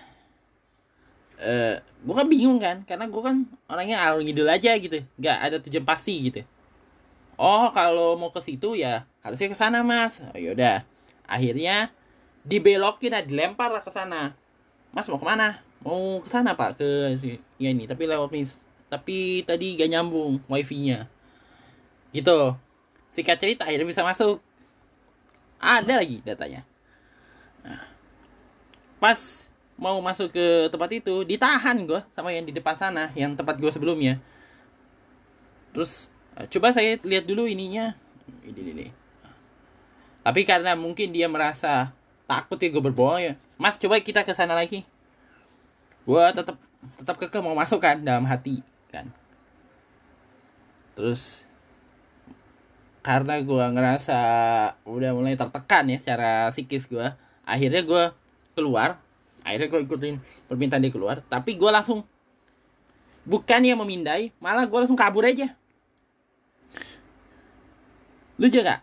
Uh, 1.41 1.81
gue 1.81 2.15
kan 2.15 2.29
bingung 2.29 2.61
kan, 2.61 2.85
karena 2.85 3.09
gue 3.09 3.23
kan 3.25 3.49
orangnya 3.67 3.99
alur 4.05 4.21
ngidul 4.21 4.47
aja 4.47 4.77
gitu, 4.79 5.01
nggak 5.17 5.39
ada 5.43 5.57
tujuan 5.65 5.83
pasti 5.83 6.15
gitu. 6.29 6.45
Oh, 7.41 7.73
kalau 7.73 8.15
mau 8.21 8.31
ke 8.31 8.39
situ 8.45 8.79
ya 8.79 9.09
harusnya 9.25 9.51
ke 9.51 9.57
sana 9.59 9.83
mas. 9.83 10.23
Oh 10.23 10.39
yaudah, 10.39 10.85
akhirnya 11.27 11.91
dibelokin, 12.47 13.11
lah, 13.11 13.25
dilempar 13.25 13.73
lah 13.73 13.83
ke 13.83 13.91
sana. 13.91 14.37
Mas 14.95 15.09
mau 15.09 15.19
ke 15.19 15.27
mana? 15.27 15.59
Mau 15.83 16.23
ke 16.23 16.29
sana 16.31 16.55
pak 16.55 16.79
ke 16.79 16.89
ya 17.59 17.71
ini. 17.71 17.85
Tapi 17.87 18.03
lewat 18.07 18.31
mis 18.33 18.57
tapi 18.93 19.43
tadi 19.43 19.75
gak 19.77 19.91
nyambung 19.91 20.41
wifi-nya. 20.49 21.09
Gitu. 22.13 22.57
Sikat 23.13 23.39
cerita 23.41 23.69
akhirnya 23.69 23.89
bisa 23.89 24.05
masuk. 24.05 24.41
Ada 25.63 26.03
lagi 26.03 26.19
datanya. 26.27 26.67
Nah, 27.63 27.87
pas 28.99 29.19
mau 29.79 29.99
masuk 30.03 30.35
ke 30.35 30.69
tempat 30.71 30.91
itu 30.95 31.23
ditahan 31.27 31.87
gue 31.87 32.01
sama 32.15 32.31
yang 32.35 32.47
di 32.47 32.55
depan 32.55 32.75
sana 32.75 33.11
yang 33.19 33.35
tempat 33.35 33.59
gue 33.59 33.71
sebelumnya. 33.71 34.19
Terus 35.73 36.11
eh, 36.37 36.47
coba 36.51 36.75
saya 36.75 36.99
lihat 37.03 37.25
dulu 37.27 37.47
ininya. 37.47 37.95
Ini 38.43 38.61
ini 38.61 39.03
tapi 40.23 40.47
karena 40.47 40.79
mungkin 40.79 41.11
dia 41.11 41.27
merasa 41.27 41.91
takut 42.31 42.57
ya 42.57 42.71
gue 42.71 42.83
berbohong 42.83 43.21
ya. 43.21 43.35
Mas 43.59 43.75
coba 43.77 43.99
kita 43.99 44.23
ke 44.23 44.33
sana 44.33 44.55
lagi 44.55 44.87
gue 46.03 46.25
tetap 46.35 46.57
tetap 46.99 47.17
keke 47.19 47.39
mau 47.39 47.55
masuk 47.55 47.79
kan 47.79 48.03
dalam 48.03 48.27
hati 48.27 48.63
kan. 48.91 49.07
Terus 50.99 51.47
karena 53.03 53.43
gue 53.43 53.65
ngerasa 53.75 54.21
udah 54.87 55.11
mulai 55.11 55.35
tertekan 55.35 55.91
ya 55.91 55.99
secara 55.99 56.55
psikis 56.55 56.87
gue 56.87 57.03
akhirnya 57.43 57.83
gue 57.83 58.05
keluar 58.55 59.03
akhirnya 59.43 59.75
gue 59.75 59.81
ikutin 59.91 60.15
permintaan 60.47 60.87
dia 60.87 60.95
keluar 60.95 61.19
tapi 61.27 61.59
gue 61.59 61.67
langsung 61.67 62.07
bukan 63.27 63.59
yang 63.67 63.83
memindai 63.83 64.31
malah 64.39 64.67
gue 64.67 64.79
langsung 64.79 64.99
kabur 64.99 65.27
aja. 65.27 65.55
Lucu 68.39 68.59
gak 68.63 68.81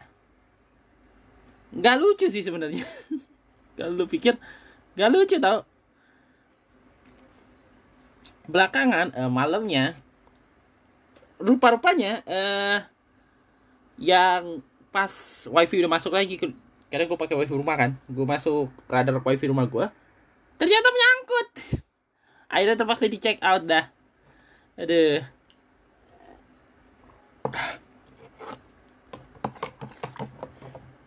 nggak 1.69 1.95
lucu 2.01 2.27
sih 2.27 2.41
sebenarnya. 2.41 2.83
Kalau 3.77 3.93
lu 3.95 4.05
pikir 4.09 4.35
nggak 4.97 5.09
lucu 5.15 5.37
tau 5.39 5.68
belakangan 8.49 9.13
uh, 9.13 9.29
malamnya 9.29 9.93
rupa-rupanya 11.37 12.25
uh, 12.25 12.77
yang 14.01 14.65
pas 14.89 15.11
wifi 15.45 15.85
udah 15.85 15.91
masuk 15.91 16.17
lagi 16.17 16.35
karena 16.89 17.05
gue 17.05 17.17
pakai 17.17 17.37
wifi 17.37 17.53
rumah 17.53 17.77
kan 17.77 17.93
gue 18.09 18.25
masuk 18.25 18.73
radar 18.89 19.21
wifi 19.21 19.45
rumah 19.47 19.69
gue 19.69 19.85
ternyata 20.59 20.87
menyangkut. 20.91 21.49
Akhirnya 22.51 22.75
terpaksa 22.75 23.07
di 23.07 23.17
check 23.17 23.39
out 23.39 23.63
dah. 23.63 23.87
Aduh. 24.75 25.23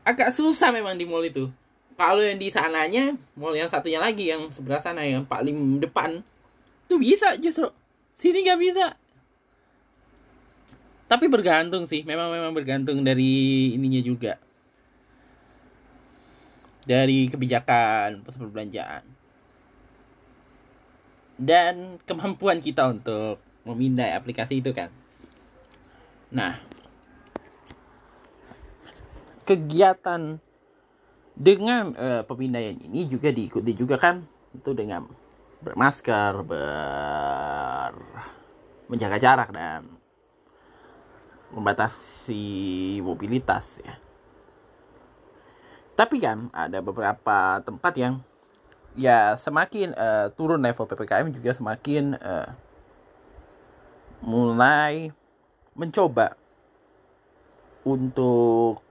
Agak 0.03 0.35
susah 0.35 0.73
memang 0.75 0.97
di 0.97 1.05
mall 1.07 1.23
itu. 1.29 1.53
Kalau 1.95 2.25
yang 2.25 2.41
di 2.41 2.49
sananya 2.49 3.15
mall 3.37 3.55
yang 3.55 3.69
satunya 3.69 4.01
lagi 4.01 4.33
yang 4.33 4.49
sebelah 4.49 4.81
sana 4.81 5.05
yang 5.05 5.23
paling 5.29 5.79
depan 5.79 6.25
itu 6.93 7.01
bisa 7.01 7.41
justru. 7.41 7.73
Sini 8.21 8.45
nggak 8.45 8.61
bisa. 8.61 8.87
Tapi 11.09 11.25
bergantung 11.33 11.89
sih. 11.89 12.05
Memang 12.05 12.29
memang 12.29 12.53
bergantung 12.53 13.01
dari 13.01 13.73
ininya 13.73 14.05
juga. 14.05 14.37
Dari 16.85 17.33
kebijakan 17.33 18.21
pusat 18.21 18.45
perbelanjaan. 18.45 19.03
Dan 21.41 21.97
kemampuan 22.05 22.61
kita 22.61 22.93
untuk 22.93 23.41
memindai 23.65 24.13
aplikasi 24.13 24.61
itu 24.61 24.77
kan. 24.77 24.93
Nah. 26.29 26.61
Kegiatan 29.49 30.39
dengan 31.33 31.97
uh, 31.97 32.23
pemindaian 32.29 32.77
ini 32.77 33.09
juga 33.09 33.33
diikuti 33.33 33.73
juga 33.73 33.97
kan. 33.97 34.29
Itu 34.53 34.77
dengan 34.77 35.22
bermasker, 35.63 36.43
ber 36.43 37.95
menjaga 38.93 39.17
jarak 39.17 39.49
dan 39.57 39.89
membatasi 41.49 43.01
mobilitas 43.01 43.65
ya. 43.81 43.97
Tapi 45.97 46.21
kan 46.21 46.53
ada 46.53 46.85
beberapa 46.85 47.63
tempat 47.65 47.93
yang 47.97 48.21
ya 48.93 49.41
semakin 49.41 49.97
uh, 49.97 50.29
turun 50.37 50.61
level 50.61 50.85
PPKM 50.85 51.33
juga 51.33 51.57
semakin 51.57 52.17
uh, 52.21 52.53
mulai 54.21 55.09
mencoba 55.73 56.37
untuk 57.83 58.85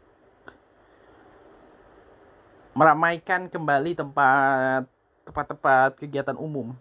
meramaikan 2.74 3.48
kembali 3.48 3.94
tempat 3.94 4.90
tempat-tempat 5.26 5.98
kegiatan 5.98 6.38
umum. 6.38 6.74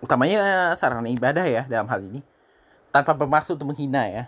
Utamanya 0.00 0.72
sarana 0.76 1.08
ibadah 1.08 1.46
ya 1.48 1.62
dalam 1.66 1.88
hal 1.88 2.00
ini. 2.04 2.20
Tanpa 2.92 3.12
bermaksud 3.12 3.58
untuk 3.58 3.74
menghina 3.74 4.06
ya. 4.08 4.24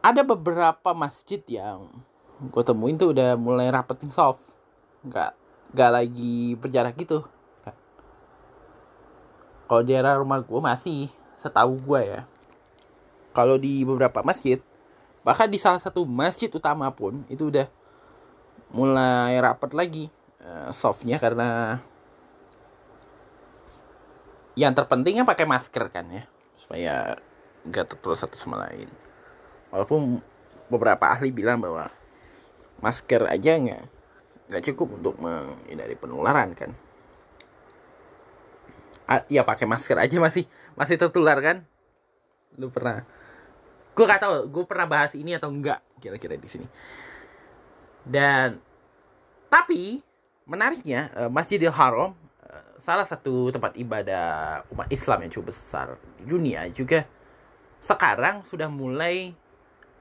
Ada 0.00 0.24
beberapa 0.24 0.90
masjid 0.96 1.38
yang 1.46 1.90
gue 2.40 2.62
temuin 2.64 2.96
tuh 2.96 3.12
udah 3.12 3.36
mulai 3.36 3.68
rapetin 3.68 4.08
soft. 4.08 4.40
Nggak 5.04 5.36
nggak 5.70 5.90
lagi 5.92 6.56
berjarak 6.58 6.96
gitu. 6.98 7.26
Kalau 9.70 9.86
di 9.86 9.94
daerah 9.94 10.18
rumah 10.18 10.42
gue 10.42 10.58
masih 10.58 11.06
setahu 11.38 11.78
gue 11.78 12.00
ya. 12.02 12.20
Kalau 13.30 13.54
di 13.54 13.86
beberapa 13.86 14.24
masjid 14.26 14.58
bahkan 15.20 15.46
di 15.46 15.60
salah 15.60 15.78
satu 15.78 16.08
masjid 16.08 16.48
utama 16.48 16.88
pun 16.90 17.22
itu 17.28 17.52
udah 17.52 17.68
mulai 18.70 19.34
rapat 19.42 19.74
lagi 19.74 20.06
uh, 20.46 20.70
softnya 20.70 21.18
karena 21.18 21.78
yang 24.58 24.74
terpentingnya 24.74 25.26
pakai 25.26 25.46
masker 25.46 25.90
kan 25.90 26.06
ya 26.10 26.24
supaya 26.58 27.18
nggak 27.66 27.96
tertular 27.96 28.18
satu 28.18 28.36
sama 28.36 28.60
lain. 28.68 28.88
Walaupun 29.70 30.20
beberapa 30.70 31.10
ahli 31.10 31.30
bilang 31.34 31.62
bahwa 31.62 31.90
masker 32.82 33.26
aja 33.26 33.58
nggak 33.58 33.84
nggak 34.50 34.62
cukup 34.72 34.98
untuk 34.98 35.14
menghindari 35.18 35.94
penularan 35.94 36.54
kan. 36.54 36.70
A 39.10 39.26
ya 39.26 39.42
pakai 39.42 39.66
masker 39.66 39.98
aja 39.98 40.16
masih 40.22 40.46
masih 40.78 40.96
tertular 40.98 41.38
kan? 41.42 41.66
Lu 42.58 42.70
pernah 42.70 43.02
gue 43.90 44.06
gak 44.06 44.22
tau 44.22 44.46
gue 44.46 44.64
pernah 44.64 44.86
bahas 44.86 45.12
ini 45.18 45.34
atau 45.36 45.50
enggak 45.50 45.82
kira-kira 46.00 46.38
di 46.38 46.48
sini 46.48 46.64
dan 48.06 48.60
tapi 49.50 50.00
menariknya 50.46 51.10
eh, 51.14 51.30
Masjidil 51.30 51.72
Haram 51.74 52.16
eh, 52.46 52.74
salah 52.80 53.04
satu 53.04 53.50
tempat 53.50 53.76
ibadah 53.76 54.62
umat 54.72 54.88
Islam 54.88 55.26
yang 55.26 55.30
cukup 55.32 55.52
besar 55.52 55.96
di 56.20 56.24
dunia 56.28 56.66
juga 56.72 57.04
sekarang 57.80 58.44
sudah 58.44 58.68
mulai 58.68 59.32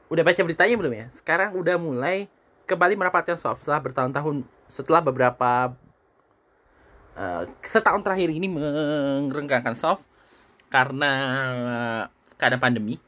udah 0.09 0.23
baca 0.25 0.41
beritanya 0.41 0.75
belum 0.75 0.93
ya? 0.93 1.05
Sekarang 1.15 1.55
udah 1.55 1.77
mulai 1.79 2.27
kembali 2.65 2.97
merapatkan 2.99 3.37
soft 3.39 3.63
setelah 3.63 3.81
bertahun-tahun 3.81 4.45
setelah 4.69 5.01
beberapa 5.01 5.73
uh, 7.17 7.43
setahun 7.63 8.01
terakhir 8.05 8.29
ini 8.29 8.49
merenggangkan 8.51 9.73
soft 9.73 10.05
karena 10.69 11.11
uh, 11.65 12.03
keadaan 12.37 12.61
pandemi 12.61 13.01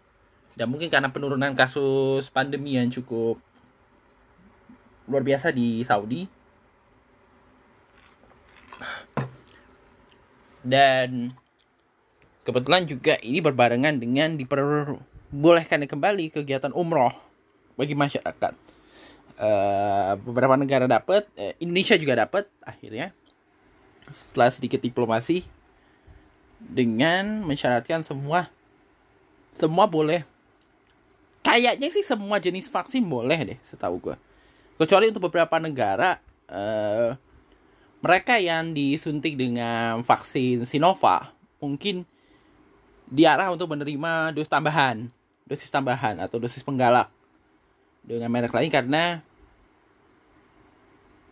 dan 0.57 0.69
mungkin 0.69 0.89
karena 0.89 1.13
penurunan 1.13 1.53
kasus 1.53 2.29
pandemi 2.33 2.77
yang 2.77 2.89
cukup 2.89 3.37
luar 5.11 5.27
biasa 5.27 5.51
di 5.51 5.83
Saudi. 5.83 6.23
Dan 10.63 11.35
kebetulan 12.47 12.87
juga 12.87 13.19
ini 13.19 13.43
berbarengan 13.43 13.99
dengan 13.99 14.39
diperbolehkan 14.39 15.83
kembali 15.83 16.31
kegiatan 16.31 16.71
umroh 16.71 17.11
bagi 17.75 17.93
masyarakat. 17.93 18.55
Uh, 19.41 20.13
beberapa 20.21 20.53
negara 20.53 20.85
dapat, 20.85 21.25
uh, 21.35 21.53
Indonesia 21.59 21.97
juga 21.97 22.13
dapat 22.23 22.47
akhirnya. 22.63 23.11
Setelah 24.11 24.53
sedikit 24.53 24.79
diplomasi 24.79 25.43
dengan 26.61 27.41
mensyaratkan 27.41 28.05
semua 28.05 28.47
semua 29.57 29.89
boleh. 29.89 30.23
Kayaknya 31.41 31.89
sih 31.89 32.05
semua 32.05 32.37
jenis 32.37 32.69
vaksin 32.69 33.01
boleh 33.01 33.39
deh 33.41 33.59
setahu 33.65 33.97
gue 33.97 34.15
kecuali 34.81 35.13
untuk 35.13 35.29
beberapa 35.29 35.61
negara 35.61 36.17
uh, 36.49 37.13
mereka 38.01 38.41
yang 38.41 38.73
disuntik 38.73 39.37
dengan 39.37 40.01
vaksin 40.01 40.65
Sinovac 40.65 41.37
mungkin 41.61 42.09
diarah 43.05 43.53
untuk 43.53 43.69
menerima 43.69 44.33
dosis 44.33 44.49
tambahan 44.49 45.05
dosis 45.45 45.69
tambahan 45.69 46.17
atau 46.17 46.41
dosis 46.41 46.65
penggalak 46.65 47.13
dengan 48.01 48.33
merek 48.33 48.49
lain 48.49 48.73
karena 48.73 49.21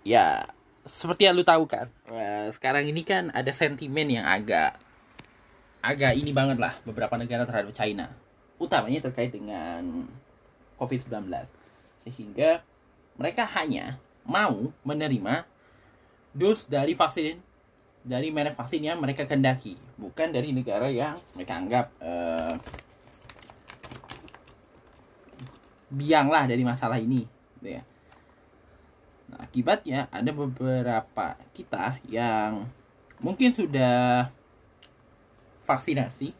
ya 0.06 0.46
seperti 0.86 1.26
yang 1.26 1.34
lu 1.34 1.42
tahu 1.42 1.66
kan 1.66 1.90
uh, 2.14 2.54
sekarang 2.54 2.86
ini 2.86 3.02
kan 3.02 3.34
ada 3.34 3.50
sentimen 3.50 4.14
yang 4.14 4.30
agak 4.30 4.78
agak 5.82 6.14
ini 6.14 6.30
banget 6.30 6.62
lah 6.62 6.78
beberapa 6.86 7.18
negara 7.18 7.50
terhadap 7.50 7.74
China 7.74 8.14
utamanya 8.62 9.10
terkait 9.10 9.34
dengan 9.34 10.06
COVID-19 10.78 11.26
sehingga 12.06 12.62
mereka 13.20 13.44
hanya 13.60 14.00
mau 14.24 14.72
menerima 14.88 15.44
dos 16.32 16.72
dari 16.72 16.96
vaksin 16.96 17.36
dari 18.00 18.32
merek 18.32 18.56
vaksin 18.56 18.80
yang 18.80 18.98
mereka 19.04 19.28
kendaki 19.28 19.76
bukan 20.00 20.32
dari 20.32 20.56
negara 20.56 20.88
yang 20.88 21.20
mereka 21.36 21.60
anggap 21.60 21.86
uh, 22.00 22.56
biang 25.92 26.32
lah 26.32 26.48
dari 26.48 26.64
masalah 26.64 27.02
ini 27.02 27.28
gitu 27.60 27.76
ya. 27.76 27.84
Nah, 29.30 29.46
akibatnya 29.46 30.08
ada 30.10 30.32
beberapa 30.32 31.36
kita 31.52 32.00
yang 32.08 32.66
mungkin 33.20 33.52
sudah 33.52 34.32
vaksinasi 35.68 36.34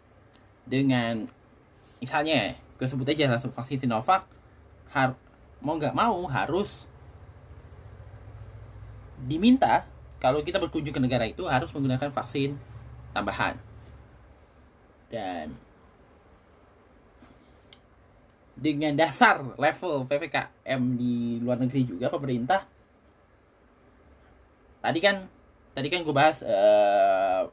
dengan 0.64 1.28
misalnya 2.00 2.56
gue 2.80 2.88
sebut 2.88 3.10
aja 3.12 3.28
langsung 3.28 3.52
vaksin 3.52 3.84
Sinovac 3.84 4.24
mau 5.60 5.76
nggak 5.76 5.96
mau 5.96 6.24
harus 6.32 6.88
diminta 9.20 9.84
kalau 10.20 10.40
kita 10.44 10.60
berkunjung 10.60 10.96
ke 10.96 11.02
negara 11.04 11.28
itu 11.28 11.44
harus 11.48 11.68
menggunakan 11.76 12.12
vaksin 12.12 12.56
tambahan 13.12 13.60
dan 15.12 15.52
dengan 18.60 18.96
dasar 18.96 19.44
level 19.56 20.08
ppkm 20.08 20.82
di 20.96 21.40
luar 21.44 21.60
negeri 21.60 21.84
juga 21.88 22.12
pemerintah 22.12 22.64
tadi 24.80 25.00
kan 25.04 25.28
tadi 25.76 25.88
kan 25.92 26.04
gue 26.04 26.16
bahas 26.16 26.44
uh, 26.44 27.48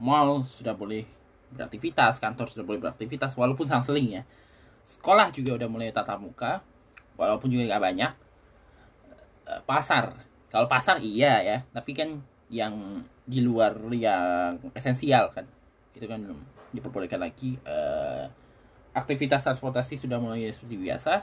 mall 0.00 0.42
sudah 0.48 0.72
boleh 0.72 1.04
beraktivitas, 1.52 2.16
kantor 2.16 2.48
sudah 2.48 2.64
boleh 2.64 2.80
beraktivitas 2.80 3.36
walaupun 3.36 3.68
seling 3.68 4.20
ya. 4.20 4.22
Sekolah 4.88 5.30
juga 5.30 5.60
udah 5.60 5.68
mulai 5.68 5.92
tatap 5.92 6.18
muka 6.18 6.64
walaupun 7.20 7.52
juga 7.52 7.76
gak 7.76 7.84
banyak. 7.84 8.12
Eh, 9.44 9.60
pasar, 9.68 10.16
kalau 10.48 10.64
pasar 10.64 10.96
iya 11.04 11.44
ya, 11.44 11.58
tapi 11.76 11.92
kan 11.92 12.24
yang 12.48 13.04
di 13.28 13.44
luar 13.44 13.76
yang 13.94 14.58
esensial 14.74 15.30
kan 15.30 15.46
itu 15.92 16.08
kan 16.08 16.18
diperbolehkan 16.72 17.20
lagi. 17.20 17.60
Uh, 17.62 18.26
aktivitas 18.90 19.46
transportasi 19.46 20.00
sudah 20.00 20.18
mulai 20.18 20.50
seperti 20.50 20.80
biasa. 20.80 21.22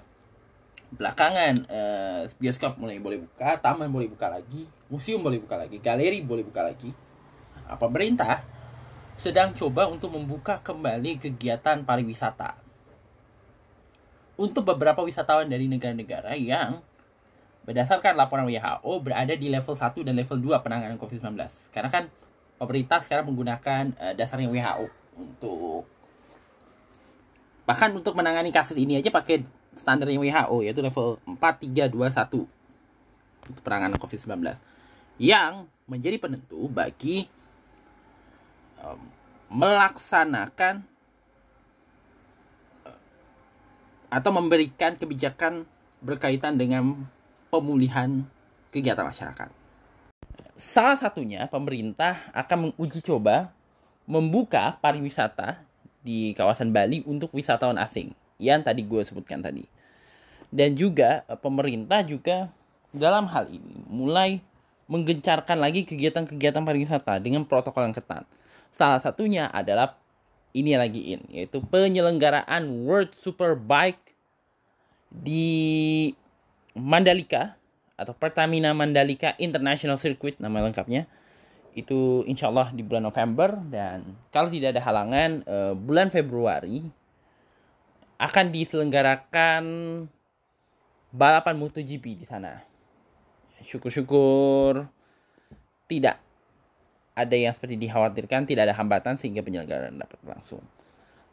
Belakangan 0.87 1.67
uh, 1.67 2.21
bioskop 2.39 2.79
mulai 2.79 2.99
boleh 3.03 3.19
buka, 3.19 3.59
taman 3.59 3.91
boleh 3.91 4.07
buka 4.07 4.31
lagi, 4.31 4.63
museum 4.87 5.19
boleh 5.19 5.39
buka 5.43 5.59
lagi, 5.59 5.83
galeri 5.83 6.23
boleh 6.23 6.47
buka 6.47 6.63
lagi. 6.63 6.91
Nah, 7.67 7.75
pemerintah 7.75 8.47
sedang 9.19 9.51
coba 9.51 9.89
untuk 9.91 10.15
membuka 10.15 10.63
kembali 10.63 11.19
kegiatan 11.19 11.83
pariwisata. 11.83 12.66
Untuk 14.37 14.63
beberapa 14.69 15.01
wisatawan 15.01 15.49
dari 15.49 15.65
negara-negara 15.65 16.37
yang 16.37 16.79
berdasarkan 17.65 18.15
laporan 18.15 18.47
WHO 18.47 18.93
berada 19.03 19.33
di 19.33 19.51
level 19.51 19.75
1 19.75 20.07
dan 20.07 20.13
level 20.15 20.37
2 20.39 20.63
penanganan 20.63 20.95
COVID-19. 21.01 21.35
Karena 21.73 21.89
kan 21.89 22.07
pemerintah 22.57 23.01
sekarang 23.01 23.27
menggunakan 23.29 23.93
uh, 23.97 24.13
dasarnya 24.13 24.49
WHO 24.49 24.85
untuk 25.17 25.85
bahkan 27.67 27.91
untuk 27.91 28.15
menangani 28.15 28.49
kasus 28.53 28.79
ini 28.79 28.95
aja 28.95 29.11
pakai 29.11 29.43
standarnya 29.75 30.17
WHO 30.17 30.63
yaitu 30.63 30.79
level 30.79 31.19
4 31.27 31.35
3 31.37 31.91
2 31.91 31.99
1 31.99 33.51
untuk 33.51 33.63
penanganan 33.63 33.99
COVID-19 33.99 34.55
yang 35.19 35.67
menjadi 35.89 36.17
penentu 36.17 36.71
bagi 36.71 37.27
um, 38.79 38.99
melaksanakan 39.51 40.87
uh, 42.87 42.99
atau 44.07 44.31
memberikan 44.31 44.95
kebijakan 44.95 45.67
berkaitan 45.99 46.55
dengan 46.55 47.07
pemulihan 47.51 48.23
kegiatan 48.71 49.07
masyarakat. 49.07 49.49
Salah 50.57 50.97
satunya 50.97 51.45
pemerintah 51.45 52.17
akan 52.33 52.71
menguji 52.71 53.05
coba 53.05 53.53
membuka 54.09 54.79
pariwisata 54.81 55.61
di 56.01 56.31
kawasan 56.33 56.71
Bali 56.71 57.03
untuk 57.03 57.29
wisatawan 57.35 57.77
asing 57.77 58.15
yang 58.39 58.63
tadi 58.63 58.87
gue 58.87 59.03
sebutkan 59.03 59.43
tadi. 59.43 59.67
Dan 60.47 60.79
juga 60.79 61.27
uh, 61.27 61.35
pemerintah 61.35 62.01
juga 62.07 62.47
dalam 62.95 63.27
hal 63.27 63.51
ini 63.51 63.83
mulai 63.91 64.39
menggencarkan 64.87 65.59
lagi 65.59 65.83
kegiatan-kegiatan 65.83 66.63
pariwisata 66.63 67.19
dengan 67.19 67.43
protokol 67.43 67.91
yang 67.91 67.95
ketat. 67.95 68.23
Salah 68.71 69.03
satunya 69.03 69.51
adalah 69.51 69.99
ini 70.57 70.73
lagi 70.73 71.13
in, 71.13 71.21
yaitu 71.29 71.61
penyelenggaraan 71.61 72.85
World 72.85 73.13
Superbike 73.13 74.01
di 75.13 76.11
Mandalika 76.73 77.57
atau 77.97 78.13
Pertamina 78.13 78.73
Mandalika 78.73 79.33
International 79.41 79.97
Circuit 79.97 80.37
nama 80.37 80.61
lengkapnya 80.61 81.09
itu 81.77 82.25
insya 82.25 82.49
Allah 82.49 82.73
di 82.73 82.81
bulan 82.81 83.05
November 83.05 83.53
dan 83.69 84.01
kalau 84.33 84.49
tidak 84.49 84.73
ada 84.73 84.81
halangan 84.81 85.45
uh, 85.45 85.73
bulan 85.77 86.09
Februari 86.09 86.81
akan 88.17 88.49
diselenggarakan 88.49 89.63
balapan 91.13 91.55
MotoGP 91.57 92.17
di 92.17 92.25
sana. 92.25 92.65
Syukur-syukur 93.61 94.89
tidak 95.85 96.17
ada 97.17 97.33
yang 97.33 97.49
seperti 97.49 97.81
dikhawatirkan 97.81 98.45
tidak 98.45 98.69
ada 98.69 98.75
hambatan 98.77 99.17
sehingga 99.17 99.41
penyelenggaraan 99.41 99.97
dapat 99.97 100.21
berlangsung. 100.21 100.61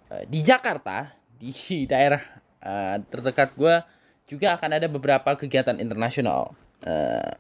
Uh, 0.08 0.24
di 0.24 0.40
Jakarta, 0.40 1.12
di 1.36 1.52
daerah 1.92 2.24
uh, 2.64 2.96
terdekat 3.12 3.52
gue 3.52 3.84
juga 4.24 4.56
akan 4.56 4.80
ada 4.80 4.88
beberapa 4.88 5.36
kegiatan 5.36 5.76
internasional. 5.76 6.56
Uh, 6.80 7.36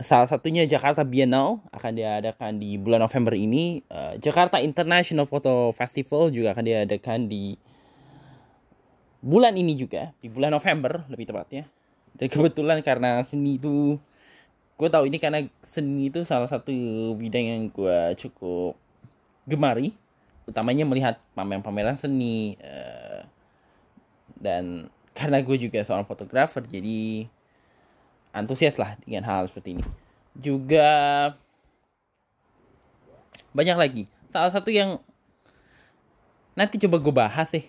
salah 0.00 0.24
satunya 0.24 0.64
Jakarta 0.64 1.04
Biennale 1.04 1.60
akan 1.76 1.92
diadakan 1.92 2.56
di 2.56 2.80
bulan 2.80 3.04
November 3.04 3.36
ini. 3.36 3.84
Uh, 3.92 4.16
Jakarta 4.16 4.56
International 4.64 5.28
Photo 5.28 5.76
Festival 5.76 6.32
juga 6.32 6.56
akan 6.56 6.64
diadakan 6.64 7.28
di 7.28 7.60
bulan 9.20 9.52
ini 9.60 9.76
juga, 9.76 10.16
di 10.24 10.32
bulan 10.32 10.56
November 10.56 11.04
lebih 11.12 11.28
tepatnya. 11.28 11.68
Dan 12.16 12.26
kebetulan 12.32 12.80
karena 12.80 13.20
seni 13.22 13.60
itu 13.60 14.00
gue 14.80 14.88
tahu 14.88 15.04
ini 15.12 15.20
karena 15.20 15.44
seni 15.68 16.08
itu 16.08 16.24
salah 16.24 16.48
satu 16.48 16.72
bidang 17.20 17.44
yang 17.44 17.62
gue 17.68 18.16
cukup 18.16 18.80
gemari 19.44 19.92
utamanya 20.48 20.88
melihat 20.88 21.20
pameran-pameran 21.36 22.00
seni 22.00 22.56
uh, 22.64 23.22
dan 24.40 24.88
karena 25.12 25.44
gue 25.44 25.56
juga 25.60 25.84
seorang 25.84 26.08
fotografer 26.08 26.64
jadi 26.64 27.28
antusias 28.32 28.80
lah 28.80 28.96
dengan 29.04 29.28
hal, 29.28 29.44
-hal 29.44 29.50
seperti 29.52 29.76
ini. 29.76 29.84
Juga 30.32 30.88
banyak 33.52 33.76
lagi. 33.76 34.02
Salah 34.32 34.48
satu 34.48 34.72
yang 34.72 35.02
nanti 36.56 36.80
coba 36.80 36.96
gue 36.98 37.14
bahas 37.14 37.48
sih 37.52 37.68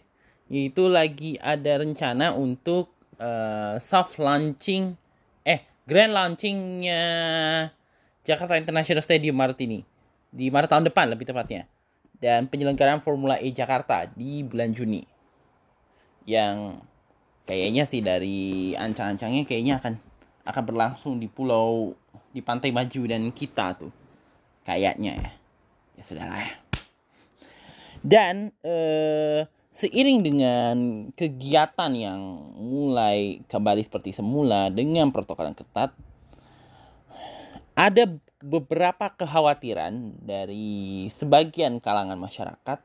yaitu 0.52 0.88
lagi 0.92 1.40
ada 1.40 1.80
rencana 1.80 2.36
untuk 2.36 2.92
uh, 3.20 3.80
soft 3.80 4.20
launching 4.20 5.00
grand 5.92 6.16
launchingnya 6.16 7.04
Jakarta 8.24 8.56
International 8.56 9.04
Stadium 9.04 9.36
Maret 9.36 9.60
ini. 9.68 9.84
Di 10.32 10.48
Maret 10.48 10.72
tahun 10.72 10.88
depan 10.88 11.12
lebih 11.12 11.28
tepatnya. 11.28 11.68
Dan 12.16 12.48
penyelenggaraan 12.48 13.04
Formula 13.04 13.36
E 13.36 13.52
Jakarta 13.52 14.08
di 14.08 14.40
bulan 14.48 14.72
Juni. 14.72 15.04
Yang 16.24 16.80
kayaknya 17.44 17.84
sih 17.84 18.00
dari 18.00 18.72
ancang-ancangnya 18.72 19.44
kayaknya 19.44 19.84
akan 19.84 20.00
akan 20.48 20.64
berlangsung 20.64 21.20
di 21.20 21.28
pulau 21.28 21.92
di 22.32 22.40
Pantai 22.40 22.72
Maju 22.72 23.02
dan 23.12 23.28
kita 23.36 23.76
tuh. 23.76 23.92
Kayaknya 24.64 25.20
ya. 25.20 25.32
ya 26.00 26.04
sudahlah 26.08 26.40
ya. 26.40 26.56
Dan 28.00 28.56
eh, 28.64 29.44
seiring 29.72 30.20
dengan 30.20 30.76
kegiatan 31.16 31.92
yang 31.96 32.20
mulai 32.60 33.40
kembali 33.48 33.88
seperti 33.88 34.12
semula 34.12 34.68
dengan 34.68 35.16
protokol 35.16 35.48
yang 35.48 35.58
ketat 35.58 35.96
ada 37.72 38.04
beberapa 38.44 39.08
kekhawatiran 39.16 40.20
dari 40.20 41.08
sebagian 41.16 41.80
kalangan 41.80 42.20
masyarakat 42.20 42.80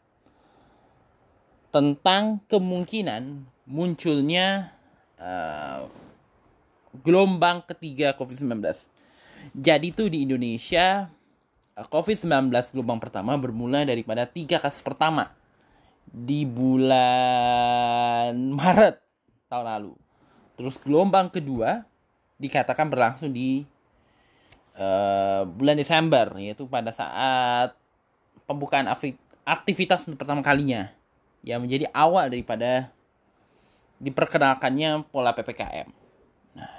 tentang 1.74 2.38
kemungkinan 2.46 3.44
munculnya 3.66 4.70
uh, 5.18 5.90
gelombang 7.02 7.66
ketiga 7.66 8.14
COVID-19. 8.14 8.62
Jadi 9.52 9.90
itu 9.90 10.06
di 10.06 10.22
Indonesia 10.22 11.10
uh, 11.74 11.86
COVID-19 11.90 12.54
gelombang 12.72 13.02
pertama 13.02 13.34
bermula 13.34 13.82
daripada 13.82 14.24
tiga 14.24 14.62
kasus 14.62 14.80
pertama 14.80 15.34
di 16.10 16.46
bulan 16.46 18.34
Maret 18.34 18.96
tahun 19.50 19.66
lalu. 19.66 19.94
Terus 20.56 20.78
gelombang 20.80 21.28
kedua 21.28 21.84
dikatakan 22.36 22.88
berlangsung 22.88 23.32
di 23.32 23.64
uh, 24.76 25.44
bulan 25.48 25.76
Desember 25.76 26.32
yaitu 26.36 26.68
pada 26.68 26.92
saat 26.92 27.76
pembukaan 28.44 28.88
aktivitas 29.46 30.04
untuk 30.06 30.20
pertama 30.20 30.40
kalinya 30.44 30.92
yang 31.46 31.62
menjadi 31.62 31.86
awal 31.94 32.30
daripada 32.30 32.90
diperkenalkannya 34.02 35.08
pola 35.08 35.32
PPKM. 35.32 35.88
Nah, 36.56 36.76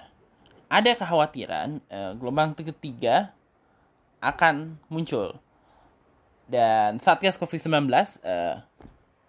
ada 0.70 0.92
kekhawatiran 0.94 1.82
uh, 1.90 2.12
gelombang 2.18 2.54
ketiga 2.54 3.34
akan 4.22 4.78
muncul. 4.90 5.38
Dan 6.48 7.04
Satgas 7.04 7.36
COVID-19 7.36 7.92
uh, 8.24 8.64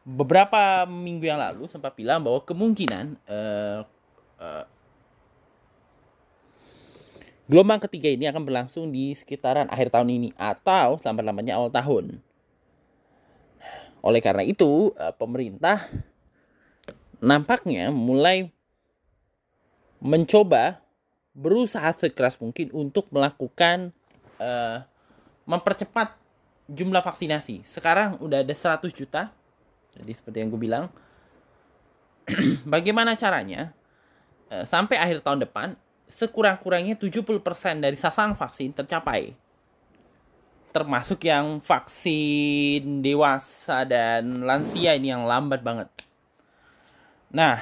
beberapa 0.08 0.88
minggu 0.88 1.28
yang 1.28 1.36
lalu 1.36 1.68
sempat 1.68 1.92
bilang 1.92 2.24
bahwa 2.24 2.40
kemungkinan 2.40 3.20
uh, 3.28 3.84
uh, 4.40 4.64
gelombang 7.44 7.84
ketiga 7.84 8.08
ini 8.08 8.24
akan 8.24 8.48
berlangsung 8.48 8.88
di 8.88 9.12
sekitaran 9.12 9.68
akhir 9.68 9.92
tahun 9.92 10.08
ini 10.08 10.28
atau 10.40 10.96
sampai 10.96 11.20
lamanya 11.20 11.60
awal 11.60 11.68
tahun. 11.68 12.24
Oleh 14.00 14.22
karena 14.22 14.46
itu, 14.46 14.94
eh, 14.94 15.12
pemerintah 15.16 15.90
nampaknya 17.18 17.90
mulai 17.90 18.52
mencoba 19.98 20.78
berusaha 21.34 21.90
sekeras 21.96 22.38
mungkin 22.38 22.70
untuk 22.70 23.10
melakukan 23.10 23.90
uh, 24.38 24.86
mempercepat 25.42 26.14
jumlah 26.70 27.02
vaksinasi. 27.02 27.66
Sekarang 27.66 28.18
udah 28.22 28.46
ada 28.46 28.54
100 28.54 28.94
juta. 28.94 29.34
Jadi 29.98 30.12
seperti 30.14 30.36
yang 30.40 30.48
gue 30.54 30.60
bilang, 30.62 30.84
bagaimana 32.74 33.18
caranya 33.18 33.74
uh, 34.52 34.62
sampai 34.62 34.96
akhir 34.96 35.26
tahun 35.26 35.42
depan 35.44 35.74
sekurang-kurangnya 36.08 36.96
70% 36.96 37.44
dari 37.84 37.96
sasaran 38.00 38.32
vaksin 38.32 38.72
tercapai 38.72 39.36
termasuk 40.72 41.24
yang 41.24 41.58
vaksin 41.64 43.00
dewasa 43.00 43.88
dan 43.88 44.44
lansia 44.44 44.94
ini 44.94 45.10
yang 45.10 45.24
lambat 45.24 45.64
banget. 45.64 45.88
Nah, 47.32 47.60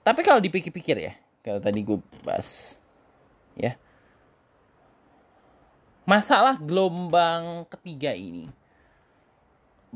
tapi 0.00 0.20
kalau 0.24 0.40
dipikir-pikir 0.40 0.96
ya, 0.96 1.12
kalau 1.44 1.60
tadi 1.60 1.80
gue 1.84 2.00
bahas, 2.24 2.74
ya, 3.54 3.76
masalah 6.08 6.56
gelombang 6.56 7.68
ketiga 7.68 8.16
ini 8.16 8.48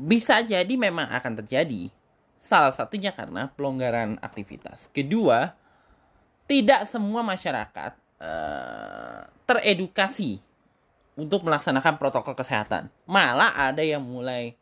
bisa 0.01 0.41
jadi 0.41 0.73
memang 0.73 1.05
akan 1.13 1.45
terjadi. 1.45 1.93
Salah 2.41 2.73
satunya 2.73 3.13
karena 3.13 3.53
pelonggaran 3.53 4.17
aktivitas. 4.17 4.89
Kedua, 4.89 5.53
tidak 6.49 6.89
semua 6.89 7.21
masyarakat 7.21 7.93
uh, 8.17 9.29
teredukasi 9.45 10.41
untuk 11.13 11.45
melaksanakan 11.45 12.01
protokol 12.01 12.33
kesehatan. 12.33 12.89
Malah 13.05 13.53
ada 13.53 13.85
yang 13.85 14.01
mulai 14.01 14.57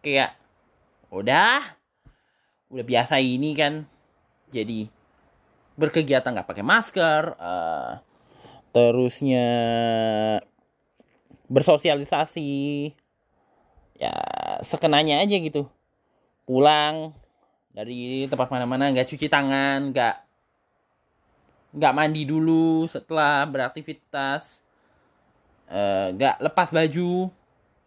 kayak 0.00 0.32
udah 1.12 1.60
udah 2.72 2.84
biasa 2.88 3.20
ini 3.20 3.52
kan 3.52 3.84
jadi 4.48 4.88
berkegiatan 5.76 6.32
nggak 6.32 6.48
pakai 6.48 6.64
masker 6.64 7.36
uh, 7.36 8.00
terusnya 8.72 9.48
bersosialisasi 11.52 12.52
ya 13.96 14.12
sekenanya 14.64 15.20
aja 15.22 15.36
gitu. 15.38 15.68
Pulang 16.44 17.16
dari 17.72 18.28
tempat 18.28 18.52
mana-mana 18.52 18.92
nggak 18.92 19.08
cuci 19.08 19.26
tangan 19.32 19.92
nggak 19.92 20.16
nggak 21.72 21.96
mandi 21.96 22.28
dulu 22.28 22.84
setelah 22.84 23.48
beraktivitas 23.48 24.60
uh, 25.72 26.12
nggak 26.12 26.36
lepas 26.44 26.68
baju 26.68 27.32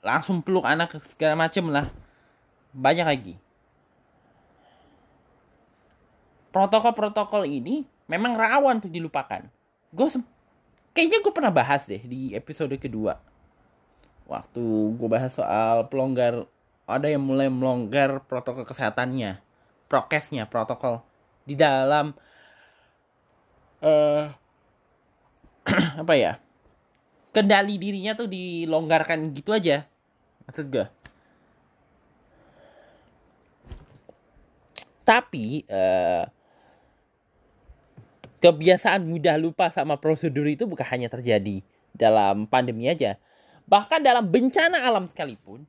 langsung 0.01 0.41
peluk 0.41 0.65
anak 0.65 0.97
segala 1.13 1.33
macem 1.37 1.65
lah. 1.69 1.89
Banyak 2.75 3.07
lagi. 3.07 3.35
Protokol-protokol 6.51 7.47
ini 7.47 7.83
memang 8.07 8.35
rawan 8.35 8.79
untuk 8.79 8.91
dilupakan. 8.91 9.43
Gue 9.91 10.07
kayaknya 10.95 11.19
gue 11.19 11.33
pernah 11.35 11.51
bahas 11.51 11.83
deh 11.83 11.99
di 11.99 12.31
episode 12.31 12.71
kedua 12.79 13.34
waktu 14.25 14.63
gue 14.97 15.09
bahas 15.09 15.33
soal 15.33 15.85
pelonggar 15.89 16.49
ada 16.85 17.07
yang 17.09 17.21
mulai 17.21 17.49
melonggar 17.49 18.21
protokol 18.25 18.65
kesehatannya 18.65 19.41
prokesnya 19.85 20.49
protokol 20.49 21.05
di 21.45 21.53
dalam 21.53 22.13
uh, 23.85 24.33
apa 26.01 26.13
ya 26.17 26.41
kendali 27.33 27.77
dirinya 27.77 28.17
tuh 28.17 28.29
dilonggarkan 28.29 29.29
gitu 29.33 29.53
aja 29.53 29.85
maksud 30.49 30.69
gue 30.73 30.85
tapi 35.05 35.61
uh, 35.69 36.25
kebiasaan 38.41 39.05
mudah 39.05 39.37
lupa 39.37 39.69
sama 39.69 40.01
prosedur 40.01 40.49
itu 40.49 40.65
bukan 40.65 40.85
hanya 40.85 41.09
terjadi 41.13 41.61
dalam 41.93 42.49
pandemi 42.49 42.89
aja 42.89 43.21
bahkan 43.65 44.01
dalam 44.01 44.29
bencana 44.29 44.81
alam 44.85 45.09
sekalipun 45.09 45.65